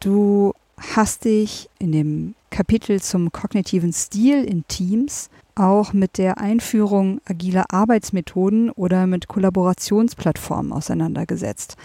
[0.00, 0.54] du
[0.92, 7.66] hast dich in dem Kapitel zum kognitiven Stil in Teams auch mit der Einführung agiler
[7.68, 11.76] Arbeitsmethoden oder mit Kollaborationsplattformen auseinandergesetzt.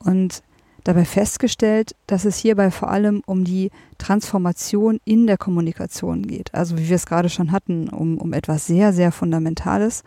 [0.00, 0.42] Und
[0.86, 6.54] dabei festgestellt, dass es hierbei vor allem um die Transformation in der Kommunikation geht.
[6.54, 10.04] Also wie wir es gerade schon hatten, um, um etwas sehr, sehr Fundamentales.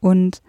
[0.00, 0.40] Und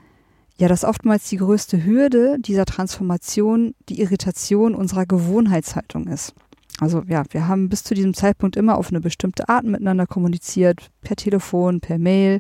[0.57, 6.33] ja, dass oftmals die größte Hürde dieser Transformation die Irritation unserer Gewohnheitshaltung ist.
[6.79, 10.91] Also ja, wir haben bis zu diesem Zeitpunkt immer auf eine bestimmte Art miteinander kommuniziert,
[11.01, 12.39] per Telefon, per Mail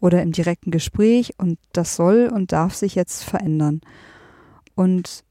[0.00, 3.82] oder im direkten Gespräch und das soll und darf sich jetzt verändern.
[4.74, 5.24] Und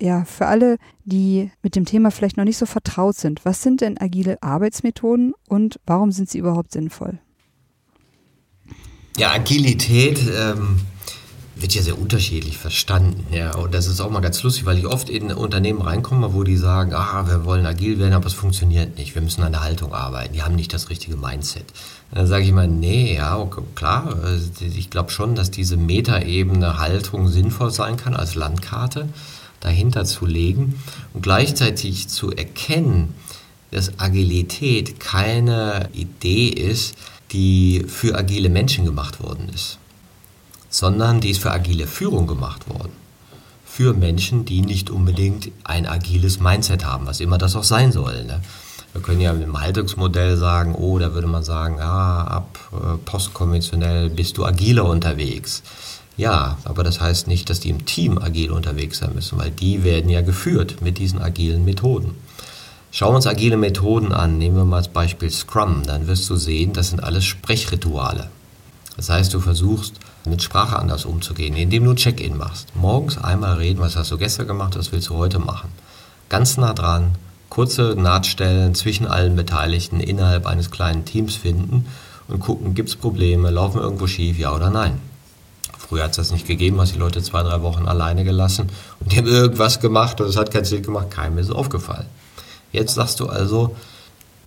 [0.00, 3.80] ja, für alle, die mit dem Thema vielleicht noch nicht so vertraut sind, was sind
[3.80, 7.18] denn agile Arbeitsmethoden und warum sind sie überhaupt sinnvoll?
[9.16, 10.80] Ja, Agilität ähm,
[11.54, 13.24] wird ja sehr unterschiedlich verstanden.
[13.32, 16.42] Ja, und das ist auch mal ganz lustig, weil ich oft in Unternehmen reinkomme, wo
[16.42, 19.14] die sagen, ah, wir wollen agil werden, aber es funktioniert nicht.
[19.14, 20.34] Wir müssen an der Haltung arbeiten.
[20.34, 21.66] Die haben nicht das richtige Mindset.
[22.12, 24.16] Dann sage ich mal, nee, ja, okay, klar.
[24.24, 29.08] Äh, ich glaube schon, dass diese Metaebene Haltung sinnvoll sein kann als Landkarte
[29.64, 30.80] dahinter zu legen
[31.14, 33.14] und gleichzeitig zu erkennen,
[33.70, 36.94] dass Agilität keine Idee ist,
[37.32, 39.78] die für agile Menschen gemacht worden ist,
[40.68, 42.92] sondern die ist für agile Führung gemacht worden.
[43.64, 48.22] Für Menschen, die nicht unbedingt ein agiles Mindset haben, was immer das auch sein soll.
[48.24, 48.40] Ne?
[48.92, 54.10] Wir können ja im Haltungsmodell sagen, oh, da würde man sagen, ah, ab äh, postkonventionell
[54.10, 55.64] bist du agiler unterwegs.
[56.16, 59.82] Ja, aber das heißt nicht, dass die im Team agil unterwegs sein müssen, weil die
[59.82, 62.14] werden ja geführt mit diesen agilen Methoden.
[62.92, 64.38] Schauen wir uns agile Methoden an.
[64.38, 65.82] Nehmen wir mal als Beispiel Scrum.
[65.84, 68.28] Dann wirst du sehen, das sind alles Sprechrituale.
[68.96, 72.68] Das heißt, du versuchst mit Sprache anders umzugehen, indem du ein Check-in machst.
[72.76, 75.70] Morgens einmal reden, was hast du gestern gemacht, was willst du heute machen.
[76.28, 77.16] Ganz nah dran,
[77.48, 81.86] kurze Nahtstellen zwischen allen Beteiligten innerhalb eines kleinen Teams finden
[82.28, 85.00] und gucken, gibt es Probleme, laufen irgendwo schief, ja oder nein.
[85.88, 88.70] Früher hat es das nicht gegeben, hast die Leute zwei, drei Wochen alleine gelassen
[89.00, 92.06] und die haben irgendwas gemacht und es hat keinen Sinn gemacht, keinem ist aufgefallen.
[92.72, 93.74] Jetzt sagst du also,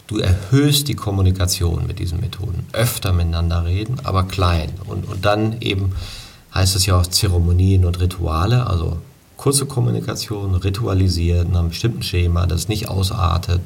[0.07, 2.65] Du erhöhst die Kommunikation mit diesen Methoden.
[2.71, 4.71] Öfter miteinander reden, aber klein.
[4.85, 5.95] Und, und dann eben
[6.55, 8.99] heißt es ja auch Zeremonien und Rituale, also
[9.35, 13.61] kurze Kommunikation, ritualisiert in einem bestimmten Schema, das nicht ausartet,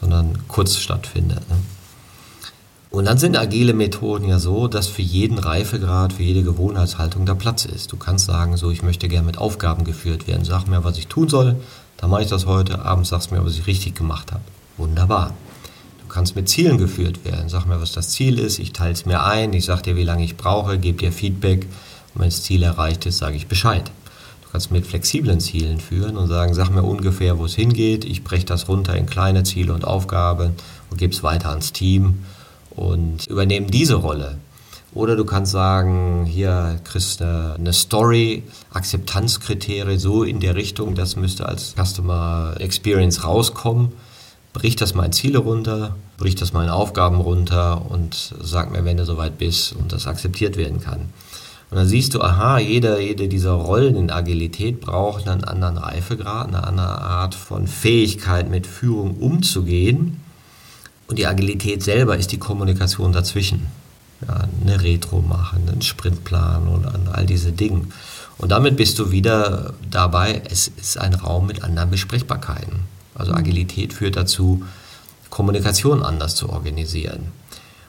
[0.00, 1.48] sondern kurz stattfindet.
[1.50, 1.56] Ne?
[2.94, 7.34] Und dann sind agile Methoden ja so, dass für jeden Reifegrad, für jede Gewohnheitshaltung da
[7.34, 7.90] Platz ist.
[7.92, 10.44] Du kannst sagen, so, ich möchte gerne mit Aufgaben geführt werden.
[10.44, 11.56] Sag mir, was ich tun soll,
[11.96, 12.84] dann mache ich das heute.
[12.84, 14.44] Abends sagst du mir, was ich richtig gemacht habe.
[14.76, 15.34] Wunderbar
[16.14, 17.48] kannst mit Zielen geführt werden.
[17.48, 20.04] Sag mir, was das Ziel ist, ich teile es mir ein, ich sage dir, wie
[20.04, 21.66] lange ich brauche, gebe dir Feedback
[22.14, 23.90] und wenn das Ziel erreicht ist, sage ich Bescheid.
[24.44, 28.22] Du kannst mit flexiblen Zielen führen und sagen, sag mir ungefähr, wo es hingeht, ich
[28.22, 30.52] breche das runter in kleine Ziele und Aufgaben
[30.88, 32.20] und gebe es weiter ans Team
[32.76, 34.38] und übernehme diese Rolle.
[34.92, 41.16] Oder du kannst sagen, hier kriegst du eine Story, Akzeptanzkriterien so in der Richtung, das
[41.16, 43.92] müsste als Customer Experience rauskommen
[44.54, 48.86] brich das mal in Ziele runter, brich das mal in Aufgaben runter und sag mir,
[48.86, 51.10] wenn du soweit bist und das akzeptiert werden kann.
[51.70, 56.48] Und dann siehst du, aha, jede, jede dieser Rollen in Agilität braucht einen anderen Reifegrad,
[56.48, 60.20] eine andere Art von Fähigkeit, mit Führung umzugehen.
[61.06, 63.66] Und die Agilität selber ist die Kommunikation dazwischen.
[64.26, 67.82] Ja, eine Retro machen, einen Sprintplan und all diese Dinge.
[68.38, 72.80] Und damit bist du wieder dabei, es ist ein Raum mit anderen Besprechbarkeiten.
[73.14, 74.64] Also Agilität führt dazu,
[75.30, 77.32] Kommunikation anders zu organisieren.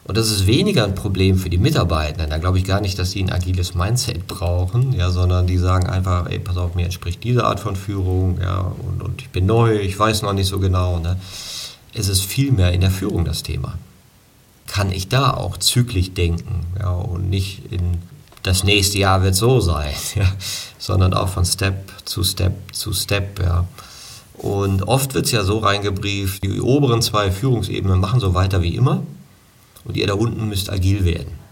[0.03, 2.27] Und das ist weniger ein Problem für die Mitarbeiter.
[2.27, 5.87] Da glaube ich gar nicht, dass sie ein agiles Mindset brauchen, ja, sondern die sagen
[5.87, 9.47] einfach, ey, pass auf, mir entspricht diese Art von Führung, ja, und, und ich bin
[9.47, 10.99] neu, ich weiß noch nicht so genau.
[10.99, 11.17] Ne.
[11.97, 13.77] Es ist vielmehr in der Führung das Thema.
[14.67, 17.99] Kann ich da auch zügig denken, ja, und nicht in
[18.43, 20.25] das nächste Jahr wird so sein, ja,
[20.77, 23.65] sondern auch von Step zu Step zu Step, ja.
[24.37, 28.75] Und oft wird es ja so reingebrieft, die oberen zwei Führungsebenen machen so weiter wie
[28.75, 29.01] immer
[29.85, 31.45] und ihr da unten müsst agil werden.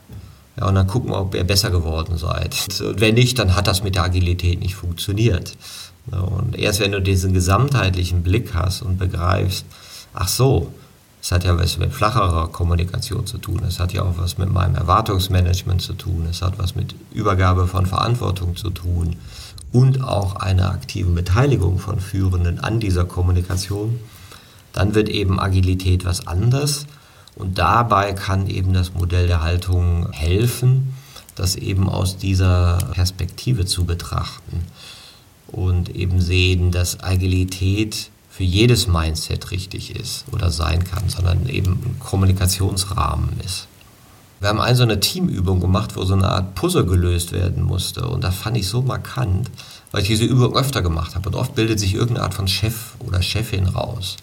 [0.60, 2.56] Ja, und dann gucken wir, ob ihr besser geworden seid.
[2.82, 5.56] Und wenn nicht, dann hat das mit der Agilität nicht funktioniert.
[6.12, 9.65] Und erst wenn du diesen gesamtheitlichen Blick hast und begreifst,
[10.13, 10.73] ach so,
[11.21, 14.52] es hat ja was mit flacherer Kommunikation zu tun, es hat ja auch was mit
[14.52, 19.15] meinem Erwartungsmanagement zu tun, es hat was mit Übergabe von Verantwortung zu tun,
[19.73, 23.99] und auch einer aktiven Beteiligung von Führenden an dieser Kommunikation,
[24.71, 26.86] dann wird eben Agilität was anderes.
[27.36, 30.93] Und dabei kann eben das Modell der Haltung helfen,
[31.36, 34.63] das eben aus dieser Perspektive zu betrachten
[35.47, 41.74] und eben sehen, dass Agilität für jedes Mindset richtig ist oder sein kann, sondern eben
[41.74, 43.67] ein Kommunikationsrahmen ist.
[44.39, 48.08] Wir haben eine so eine Teamübung gemacht, wo so eine Art Puzzle gelöst werden musste.
[48.08, 49.52] Und das fand ich so markant,
[49.91, 51.30] weil ich diese Übung öfter gemacht habe.
[51.30, 54.17] Und oft bildet sich irgendeine Art von Chef oder Chefin raus.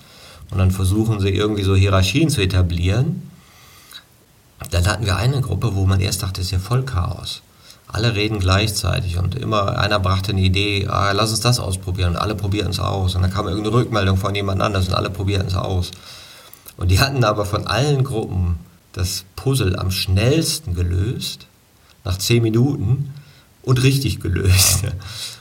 [0.50, 3.30] Und dann versuchen sie irgendwie so Hierarchien zu etablieren.
[4.72, 7.42] Dann hatten wir eine Gruppe, wo man erst dachte, es ist ja voll Chaos.
[7.92, 12.16] Alle reden gleichzeitig und immer einer brachte eine Idee, ah, lass uns das ausprobieren und
[12.18, 13.16] alle probierten es aus.
[13.16, 15.90] Und dann kam irgendeine Rückmeldung von jemand anders und alle probierten es aus.
[16.76, 18.60] Und die hatten aber von allen Gruppen
[18.92, 21.46] das Puzzle am schnellsten gelöst,
[22.04, 23.12] nach zehn Minuten,
[23.62, 24.84] und richtig gelöst.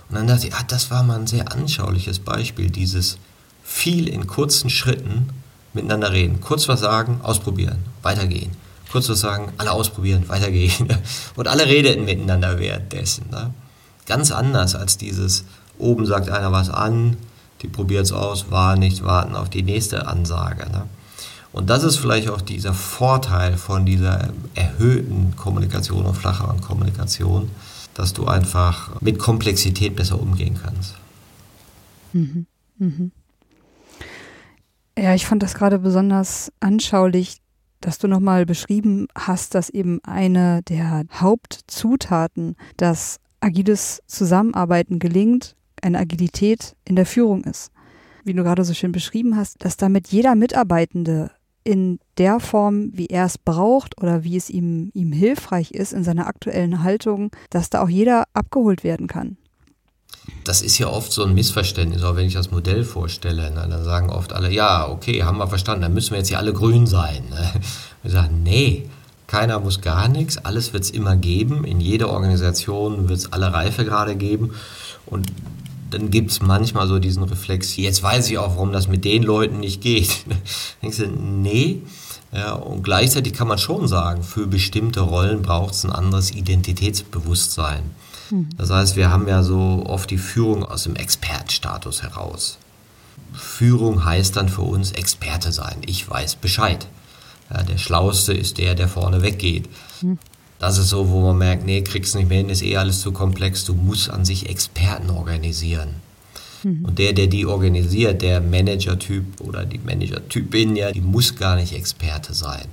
[0.10, 3.18] Und dann dachte ich, ah, das war mal ein sehr anschauliches Beispiel, dieses
[3.64, 5.30] viel in kurzen Schritten
[5.74, 6.42] miteinander reden.
[6.42, 8.52] Kurz was sagen, ausprobieren, weitergehen.
[8.92, 10.88] Kurz was sagen, alle ausprobieren, weitergehen.
[11.36, 13.26] Und alle redeten miteinander währenddessen.
[13.30, 13.54] Ne?
[14.06, 15.46] Ganz anders als dieses,
[15.78, 17.18] oben sagt einer was an,
[17.62, 20.70] die probiert es aus, war nicht, warten auf die nächste Ansage.
[20.72, 20.84] Ne?
[21.52, 27.50] Und das ist vielleicht auch dieser Vorteil von dieser erhöhten Kommunikation und flacheren Kommunikation,
[27.96, 30.96] dass du einfach mit Komplexität besser umgehen kannst.
[32.14, 32.46] Mhm.
[32.78, 33.12] Mhm.
[34.98, 37.38] Ja, ich fand das gerade besonders anschaulich,
[37.82, 46.00] dass du nochmal beschrieben hast, dass eben eine der Hauptzutaten, dass agiles Zusammenarbeiten gelingt, eine
[46.00, 47.72] Agilität in der Führung ist.
[48.24, 51.32] Wie du gerade so schön beschrieben hast, dass damit jeder Mitarbeitende
[51.64, 56.04] in der Form, wie er es braucht oder wie es ihm, ihm hilfreich ist in
[56.04, 59.38] seiner aktuellen Haltung, dass da auch jeder abgeholt werden kann.
[60.44, 63.52] Das ist ja oft so ein Missverständnis, auch wenn ich das Modell vorstelle.
[63.52, 63.68] Ne?
[63.70, 66.54] Dann sagen oft alle, ja, okay, haben wir verstanden, dann müssen wir jetzt hier alle
[66.54, 67.24] grün sein.
[67.30, 67.52] Ne?
[68.02, 68.90] Wir sagen, nee,
[69.28, 71.66] keiner muss gar nichts, alles wird es immer geben.
[71.66, 74.56] In jeder Organisation wird es alle Reifegrade geben.
[75.06, 75.28] Und
[75.92, 79.24] dann gibt es manchmal so diesen Reflex, jetzt weiß ich auch, warum das mit den
[79.24, 80.26] Leuten nicht geht.
[80.82, 81.82] denkst du, nee.
[82.32, 87.84] Ja, und gleichzeitig kann man schon sagen, für bestimmte Rollen braucht es ein anderes Identitätsbewusstsein.
[88.58, 92.58] Das heißt, wir haben ja so oft die Führung aus dem Expertenstatus heraus.
[93.34, 95.78] Führung heißt dann für uns Experte sein.
[95.86, 96.88] Ich weiß Bescheid.
[97.52, 99.70] Ja, der Schlauste ist der, der vorne weggeht.
[100.02, 100.18] Hm.
[100.60, 103.12] Das ist so, wo man merkt, nee, kriegst nicht mehr hin, ist eh alles zu
[103.14, 103.64] komplex.
[103.64, 105.96] Du musst an sich Experten organisieren.
[106.64, 106.86] Mhm.
[106.86, 111.74] Und der, der die organisiert, der Manager-Typ oder die Manager-Typin, ja, die muss gar nicht
[111.74, 112.66] Experte sein.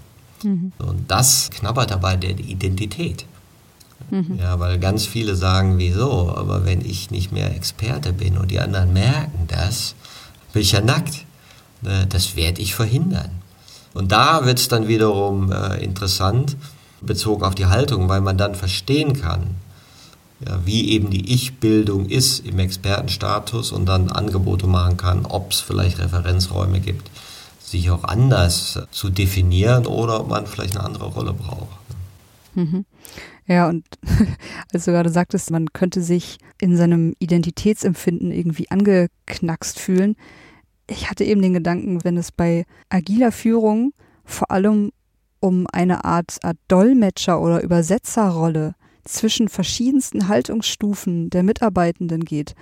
[0.42, 0.72] Mhm.
[0.78, 3.24] Und das knabbert dabei der Identität.
[4.10, 4.38] Mhm.
[4.38, 6.34] Ja, weil ganz viele sagen, wieso?
[6.34, 9.94] Aber wenn ich nicht mehr Experte bin und die anderen merken das,
[10.52, 11.24] bin ich ja nackt.
[11.82, 13.30] Ne, das werde ich verhindern.
[13.94, 16.56] Und da wird es dann wiederum äh, interessant,
[17.00, 19.56] bezogen auf die Haltung, weil man dann verstehen kann,
[20.46, 25.60] ja, wie eben die Ich-Bildung ist im Expertenstatus und dann Angebote machen kann, ob es
[25.60, 27.10] vielleicht Referenzräume gibt,
[27.62, 31.85] sich auch anders zu definieren oder ob man vielleicht eine andere Rolle braucht.
[32.56, 32.86] Mhm.
[33.46, 33.86] Ja, und
[34.72, 40.16] als du gerade sagtest, man könnte sich in seinem Identitätsempfinden irgendwie angeknackst fühlen.
[40.88, 43.92] Ich hatte eben den Gedanken, wenn es bei agiler Führung
[44.24, 44.90] vor allem
[45.38, 52.54] um eine Art, Art Dolmetscher- oder Übersetzerrolle zwischen verschiedensten Haltungsstufen der Mitarbeitenden geht.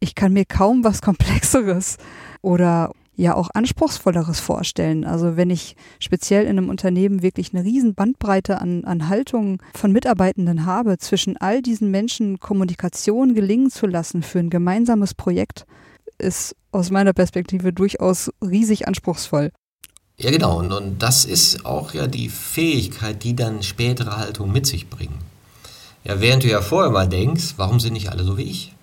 [0.00, 1.98] Ich kann mir kaum was Komplexeres
[2.42, 5.04] oder ja auch anspruchsvolleres vorstellen.
[5.04, 9.92] Also wenn ich speziell in einem Unternehmen wirklich eine riesen Bandbreite an, an Haltungen von
[9.92, 15.66] Mitarbeitenden habe, zwischen all diesen Menschen Kommunikation gelingen zu lassen für ein gemeinsames Projekt,
[16.18, 19.50] ist aus meiner Perspektive durchaus riesig anspruchsvoll.
[20.16, 20.58] Ja, genau.
[20.58, 25.18] Und, und das ist auch ja die Fähigkeit, die dann spätere Haltung mit sich bringen.
[26.04, 28.74] Ja, während du ja vorher mal denkst, warum sind nicht alle so wie ich?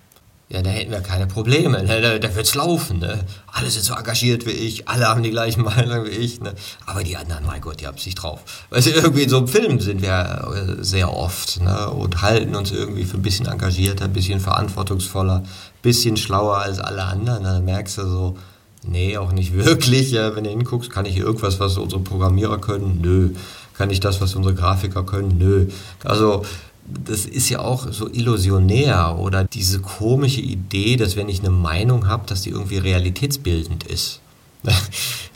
[0.52, 2.00] Ja, da hätten wir keine Probleme, ne?
[2.00, 2.98] da, da wird's laufen.
[2.98, 3.20] Ne?
[3.46, 6.40] Alle sind so engagiert wie ich, alle haben die gleichen Meinungen wie ich.
[6.40, 6.54] Ne?
[6.86, 8.40] Aber die anderen, mein Gott, die haben sich drauf.
[8.68, 11.88] Weil sie irgendwie in so einem Film sind wir äh, sehr oft ne?
[11.90, 15.48] und halten uns irgendwie für ein bisschen engagierter, ein bisschen verantwortungsvoller, ein
[15.82, 17.44] bisschen schlauer als alle anderen.
[17.44, 18.36] Da merkst du so,
[18.82, 20.10] nee, auch nicht wirklich.
[20.10, 22.98] Ja, wenn du hinguckst, kann ich irgendwas, was unsere Programmierer können?
[23.00, 23.30] Nö.
[23.74, 25.38] Kann ich das, was unsere Grafiker können?
[25.38, 25.68] Nö.
[26.02, 26.44] Also
[26.86, 32.06] das ist ja auch so illusionär oder diese komische Idee, dass wenn ich eine Meinung
[32.08, 34.20] habe, dass die irgendwie realitätsbildend ist.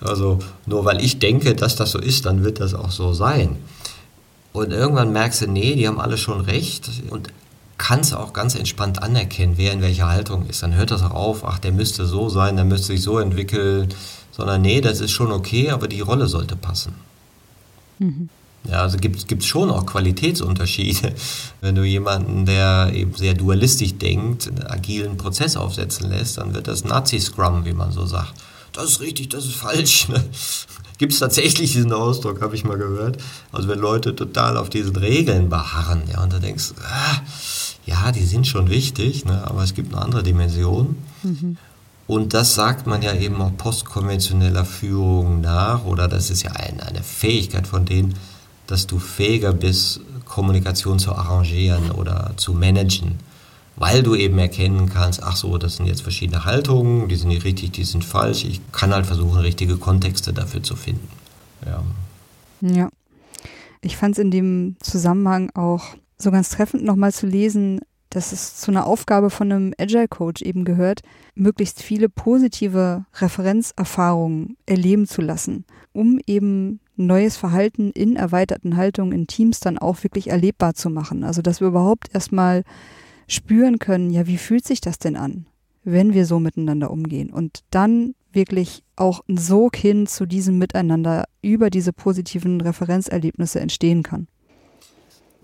[0.00, 3.56] Also nur weil ich denke, dass das so ist, dann wird das auch so sein.
[4.52, 7.30] Und irgendwann merkst du, nee, die haben alle schon recht und
[7.78, 10.62] kannst auch ganz entspannt anerkennen, wer in welcher Haltung ist.
[10.62, 13.88] Dann hört das auch auf, ach, der müsste so sein, der müsste sich so entwickeln,
[14.30, 16.94] sondern nee, das ist schon okay, aber die Rolle sollte passen.
[17.98, 18.28] Mhm.
[18.68, 21.12] Ja, also gibt es schon auch Qualitätsunterschiede.
[21.60, 26.66] Wenn du jemanden, der eben sehr dualistisch denkt, einen agilen Prozess aufsetzen lässt, dann wird
[26.66, 28.34] das Nazi-Scrum, wie man so sagt.
[28.72, 30.08] Das ist richtig, das ist falsch.
[30.08, 30.24] Ne?
[30.98, 33.18] Gibt es tatsächlich diesen Ausdruck, habe ich mal gehört.
[33.52, 37.20] Also wenn Leute total auf diesen Regeln beharren, ja, und da denkst ah,
[37.84, 40.96] ja, die sind schon wichtig, ne, aber es gibt eine andere Dimension.
[41.22, 41.56] Mhm.
[42.06, 46.86] Und das sagt man ja eben auch postkonventioneller Führung nach, oder das ist ja eine,
[46.86, 48.14] eine Fähigkeit von denen,
[48.66, 53.18] dass du fähiger bist, Kommunikation zu arrangieren oder zu managen,
[53.76, 57.44] weil du eben erkennen kannst, ach so, das sind jetzt verschiedene Haltungen, die sind nicht
[57.44, 58.44] richtig, die sind falsch.
[58.44, 61.08] Ich kann halt versuchen, richtige Kontexte dafür zu finden.
[61.64, 61.82] Ja.
[62.60, 62.88] Ja.
[63.80, 65.82] Ich fand es in dem Zusammenhang auch
[66.16, 67.80] so ganz treffend nochmal zu lesen,
[68.14, 71.00] dass es zu einer Aufgabe von einem Agile Coach eben gehört,
[71.34, 79.26] möglichst viele positive Referenzerfahrungen erleben zu lassen, um eben neues Verhalten in erweiterten Haltungen in
[79.26, 81.24] Teams dann auch wirklich erlebbar zu machen.
[81.24, 82.62] Also dass wir überhaupt erstmal
[83.26, 85.46] spüren können, ja, wie fühlt sich das denn an,
[85.82, 91.24] wenn wir so miteinander umgehen und dann wirklich auch ein Sog hin zu diesem Miteinander
[91.42, 94.26] über diese positiven Referenzerlebnisse entstehen kann.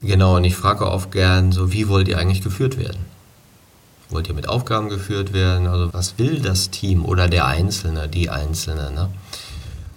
[0.02, 2.98] Genau, und ich frage oft gern so, wie wollt ihr eigentlich geführt werden?
[4.08, 5.66] Wollt ihr mit Aufgaben geführt werden?
[5.66, 8.90] Also was will das Team oder der Einzelne, die Einzelne?
[8.92, 9.10] Ne?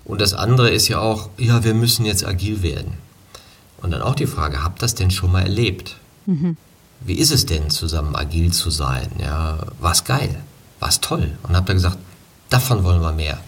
[0.05, 2.93] Und das andere ist ja auch, ja, wir müssen jetzt agil werden.
[3.81, 5.97] Und dann auch die Frage, habt das denn schon mal erlebt?
[6.25, 6.57] Mhm.
[7.01, 9.09] Wie ist es denn, zusammen agil zu sein?
[9.19, 10.35] Ja, war's geil,
[10.79, 11.31] war's toll.
[11.43, 11.97] Und habt ihr gesagt,
[12.49, 13.39] davon wollen wir mehr.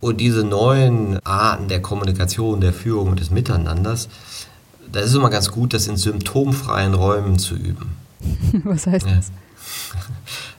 [0.00, 4.08] Und diese neuen Arten der Kommunikation, der Führung und des Miteinanders,
[4.92, 7.96] da ist es immer ganz gut, das in symptomfreien Räumen zu üben.
[8.64, 9.16] Was heißt ja.
[9.16, 9.32] das?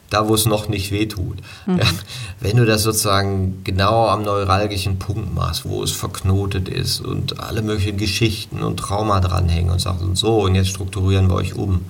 [0.09, 1.37] Da wo es noch nicht wehtut.
[1.65, 1.77] Mhm.
[1.77, 1.85] Ja,
[2.39, 7.61] wenn du das sozusagen genau am neuralgischen Punkt machst, wo es verknotet ist und alle
[7.61, 11.85] möglichen Geschichten und Trauma dranhängen und sagst und so und jetzt strukturieren wir euch um.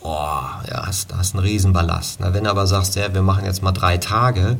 [0.00, 0.38] Oh,
[0.68, 2.20] ja, hast, hast einen Riesenballast.
[2.20, 4.58] Na, wenn du aber sagst, ja, wir machen jetzt mal drei Tage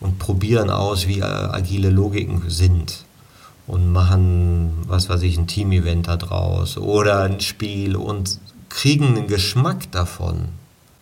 [0.00, 3.04] und probieren aus, wie äh, agile Logiken sind
[3.66, 8.38] und machen, was weiß ich, ein Team-Event da draus oder ein Spiel und
[8.68, 10.48] kriegen einen Geschmack davon,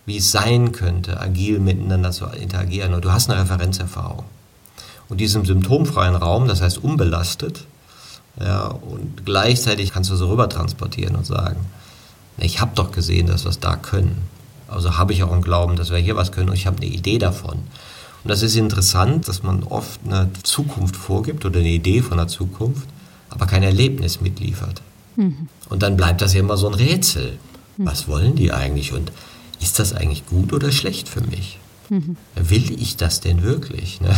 [0.06, 4.24] wie es sein könnte, agil miteinander zu interagieren und du hast eine Referenzerfahrung.
[5.08, 7.64] Und diesem symptomfreien Raum, das heißt unbelastet,
[8.40, 11.66] ja, und gleichzeitig kannst du so rüber transportieren und sagen,
[12.38, 14.22] ich habe doch gesehen, dass wir es da können.
[14.68, 16.86] Also habe ich auch einen Glauben, dass wir hier was können und ich habe eine
[16.86, 17.58] Idee davon.
[18.24, 22.28] Und das ist interessant, dass man oft eine Zukunft vorgibt oder eine Idee von der
[22.28, 22.88] Zukunft,
[23.28, 24.80] aber kein Erlebnis mitliefert.
[25.16, 25.48] Mhm.
[25.68, 27.38] Und dann bleibt das ja immer so ein Rätsel.
[27.76, 27.86] Mhm.
[27.86, 29.12] Was wollen die eigentlich und
[29.62, 31.58] ist das eigentlich gut oder schlecht für mich?
[31.88, 32.16] Mhm.
[32.34, 34.00] Will ich das denn wirklich?
[34.00, 34.14] Ne?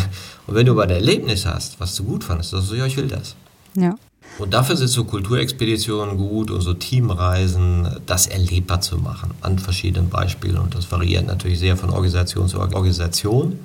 [0.46, 2.86] Und wenn du aber ein Erlebnis hast, was du gut fandest, dann sagst du, ja,
[2.86, 3.34] ich will das.
[3.76, 3.96] Ja.
[4.38, 10.08] Und dafür sind so Kulturexpeditionen gut und so Teamreisen, das erlebbar zu machen an verschiedenen
[10.08, 10.58] Beispielen.
[10.58, 13.58] Und das variiert natürlich sehr von Organisation zu Organisation.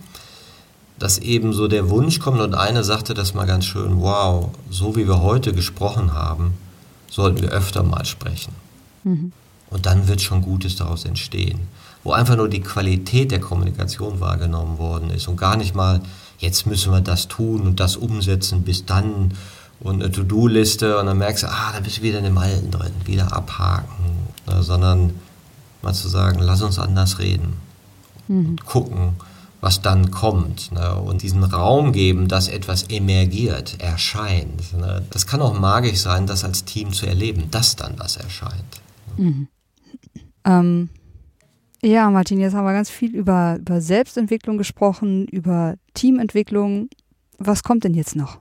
[1.00, 4.96] Dass eben so der Wunsch kommt und eine sagte das mal ganz schön, wow, so
[4.96, 6.54] wie wir heute gesprochen haben,
[7.10, 8.54] sollten wir öfter mal sprechen.
[9.04, 9.32] Mhm.
[9.70, 11.60] Und dann wird schon Gutes daraus entstehen.
[12.04, 16.02] Wo einfach nur die Qualität der Kommunikation wahrgenommen worden ist und gar nicht mal,
[16.40, 19.34] jetzt müssen wir das tun und das umsetzen bis dann
[19.82, 22.72] und eine To-Do-Liste und dann merkst du, ah, da bist du wieder in dem Alten
[22.72, 25.14] drin, wieder abhaken, ne, sondern
[25.82, 27.54] mal zu sagen, lass uns anders reden
[28.28, 28.46] mhm.
[28.50, 29.14] und gucken,
[29.62, 34.78] was dann kommt ne, und diesen Raum geben, dass etwas emergiert, erscheint.
[34.78, 35.04] Ne.
[35.12, 38.82] Das kann auch magisch sein, das als Team zu erleben, dass dann was erscheint.
[39.18, 39.48] Mhm.
[40.46, 40.90] Ähm,
[41.82, 46.90] ja, Martin, jetzt haben wir ganz viel über, über Selbstentwicklung gesprochen, über Teamentwicklung.
[47.38, 48.40] Was kommt denn jetzt noch?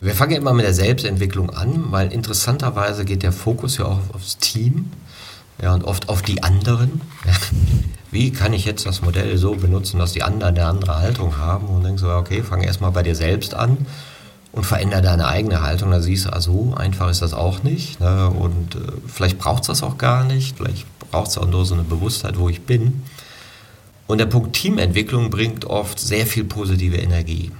[0.00, 4.38] Wir fangen immer mit der Selbstentwicklung an, weil interessanterweise geht der Fokus ja auch aufs
[4.38, 4.90] Team
[5.60, 7.00] ja, und oft auf die anderen.
[8.12, 11.66] Wie kann ich jetzt das Modell so benutzen, dass die anderen eine andere Haltung haben?
[11.66, 13.86] Und denkst du, okay, fang erstmal bei dir selbst an
[14.54, 15.90] und verändere deine eigene Haltung.
[15.90, 18.00] Da siehst du, also einfach ist das auch nicht.
[18.00, 18.30] Ne?
[18.30, 20.56] Und äh, vielleicht braucht es das auch gar nicht.
[20.56, 23.02] Vielleicht braucht es auch nur so eine Bewusstheit, wo ich bin.
[24.06, 27.50] Und der Punkt Teamentwicklung bringt oft sehr viel positive Energie.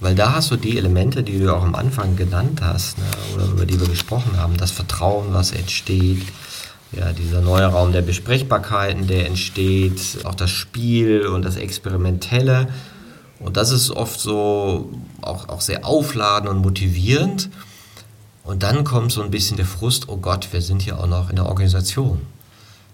[0.00, 3.46] Weil da hast du die Elemente, die du auch am Anfang genannt hast, ne, oder
[3.46, 6.22] über die wir gesprochen haben, das Vertrauen, was entsteht,
[6.92, 12.68] ja, dieser neue Raum der Besprechbarkeiten, der entsteht, auch das Spiel und das Experimentelle.
[13.40, 17.50] Und das ist oft so auch, auch sehr aufladend und motivierend.
[18.44, 21.30] Und dann kommt so ein bisschen der Frust, oh Gott, wir sind ja auch noch
[21.30, 22.22] in der Organisation.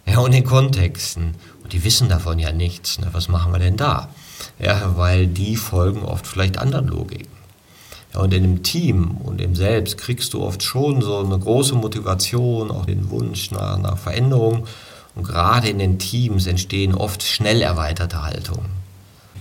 [0.07, 1.35] Ja, und in Kontexten.
[1.63, 2.99] Und die wissen davon ja nichts.
[2.99, 3.09] Ne?
[3.13, 4.09] Was machen wir denn da?
[4.59, 7.33] ja, weil die folgen oft vielleicht anderen Logiken.
[8.13, 11.75] Ja, und in einem Team und im Selbst kriegst du oft schon so eine große
[11.75, 14.67] Motivation, auch den Wunsch nach, nach Veränderung.
[15.15, 18.84] Und gerade in den Teams entstehen oft schnell erweiterte Haltungen.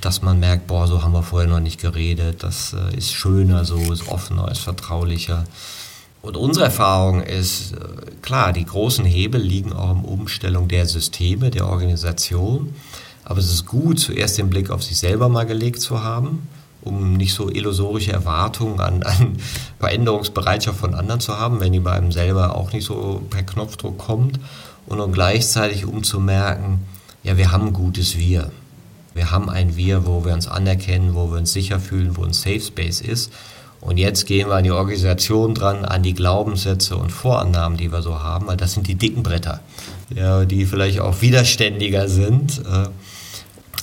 [0.03, 3.63] Dass man merkt, boah, so haben wir vorher noch nicht geredet, das äh, ist schöner
[3.63, 5.45] so, ist offener, ist vertraulicher.
[6.21, 7.77] Und unsere Erfahrung ist, äh,
[8.21, 12.73] klar, die großen Hebel liegen auch in Umstellung der Systeme, der Organisation.
[13.23, 16.49] Aber es ist gut, zuerst den Blick auf sich selber mal gelegt zu haben,
[16.81, 19.37] um nicht so illusorische Erwartungen an, an
[19.79, 23.97] Veränderungsbereitschaft von anderen zu haben, wenn die bei einem selber auch nicht so per Knopfdruck
[23.97, 24.37] kommt.
[24.85, 26.81] Und um gleichzeitig um zu merken,
[27.23, 28.51] ja, wir haben ein gutes Wir.
[29.13, 32.33] Wir haben ein Wir, wo wir uns anerkennen, wo wir uns sicher fühlen, wo ein
[32.33, 33.31] Safe Space ist.
[33.81, 38.01] Und jetzt gehen wir an die Organisation dran, an die Glaubenssätze und Vorannahmen, die wir
[38.01, 39.59] so haben, weil das sind die dicken Bretter,
[40.09, 42.59] die vielleicht auch widerständiger sind.
[42.59, 42.87] Äh,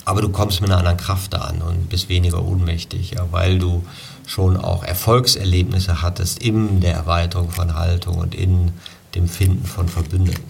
[0.07, 3.85] aber du kommst mit einer anderen Kraft an und bist weniger ohnmächtig, weil du
[4.27, 8.73] schon auch Erfolgserlebnisse hattest in der Erweiterung von Haltung und in
[9.15, 10.45] dem Finden von Verbündeten.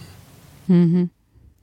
[0.67, 1.09] Mhm.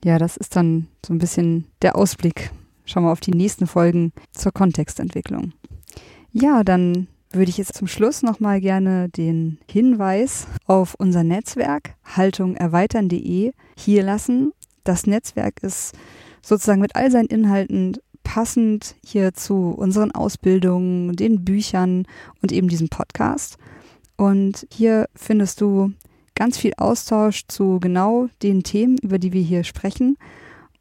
[0.03, 2.51] Ja, das ist dann so ein bisschen der Ausblick.
[2.89, 5.53] Schauen wir auf die nächsten Folgen zur Kontextentwicklung.
[6.31, 13.51] Ja, dann würde ich jetzt zum Schluss nochmal gerne den Hinweis auf unser Netzwerk haltungerweitern.de
[13.77, 14.53] hier lassen.
[14.85, 15.93] Das Netzwerk ist
[16.41, 22.07] sozusagen mit all seinen Inhalten passend hier zu unseren Ausbildungen, den Büchern
[22.41, 23.59] und eben diesem Podcast.
[24.17, 25.93] Und hier findest du
[26.33, 30.17] ganz viel Austausch zu genau den Themen, über die wir hier sprechen.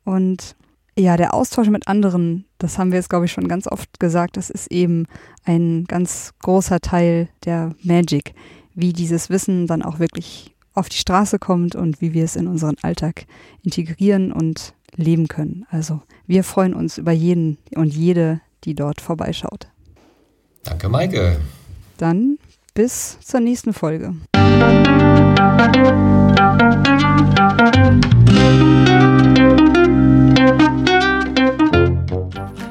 [0.07, 0.57] Und
[0.99, 4.37] ja, der Austausch mit anderen, das haben wir jetzt, glaube ich, schon ganz oft gesagt,
[4.37, 5.07] das ist eben
[5.45, 8.35] ein ganz großer Teil der Magic,
[8.75, 12.47] wie dieses Wissen dann auch wirklich auf die Straße kommt und wie wir es in
[12.47, 13.27] unseren Alltag
[13.63, 15.67] integrieren und leben können.
[15.71, 19.69] Also wir freuen uns über jeden und jede, die dort vorbeischaut.
[20.65, 21.41] Danke, Maike.
[21.97, 22.39] Dann
[22.75, 24.15] bis zur nächsten Folge.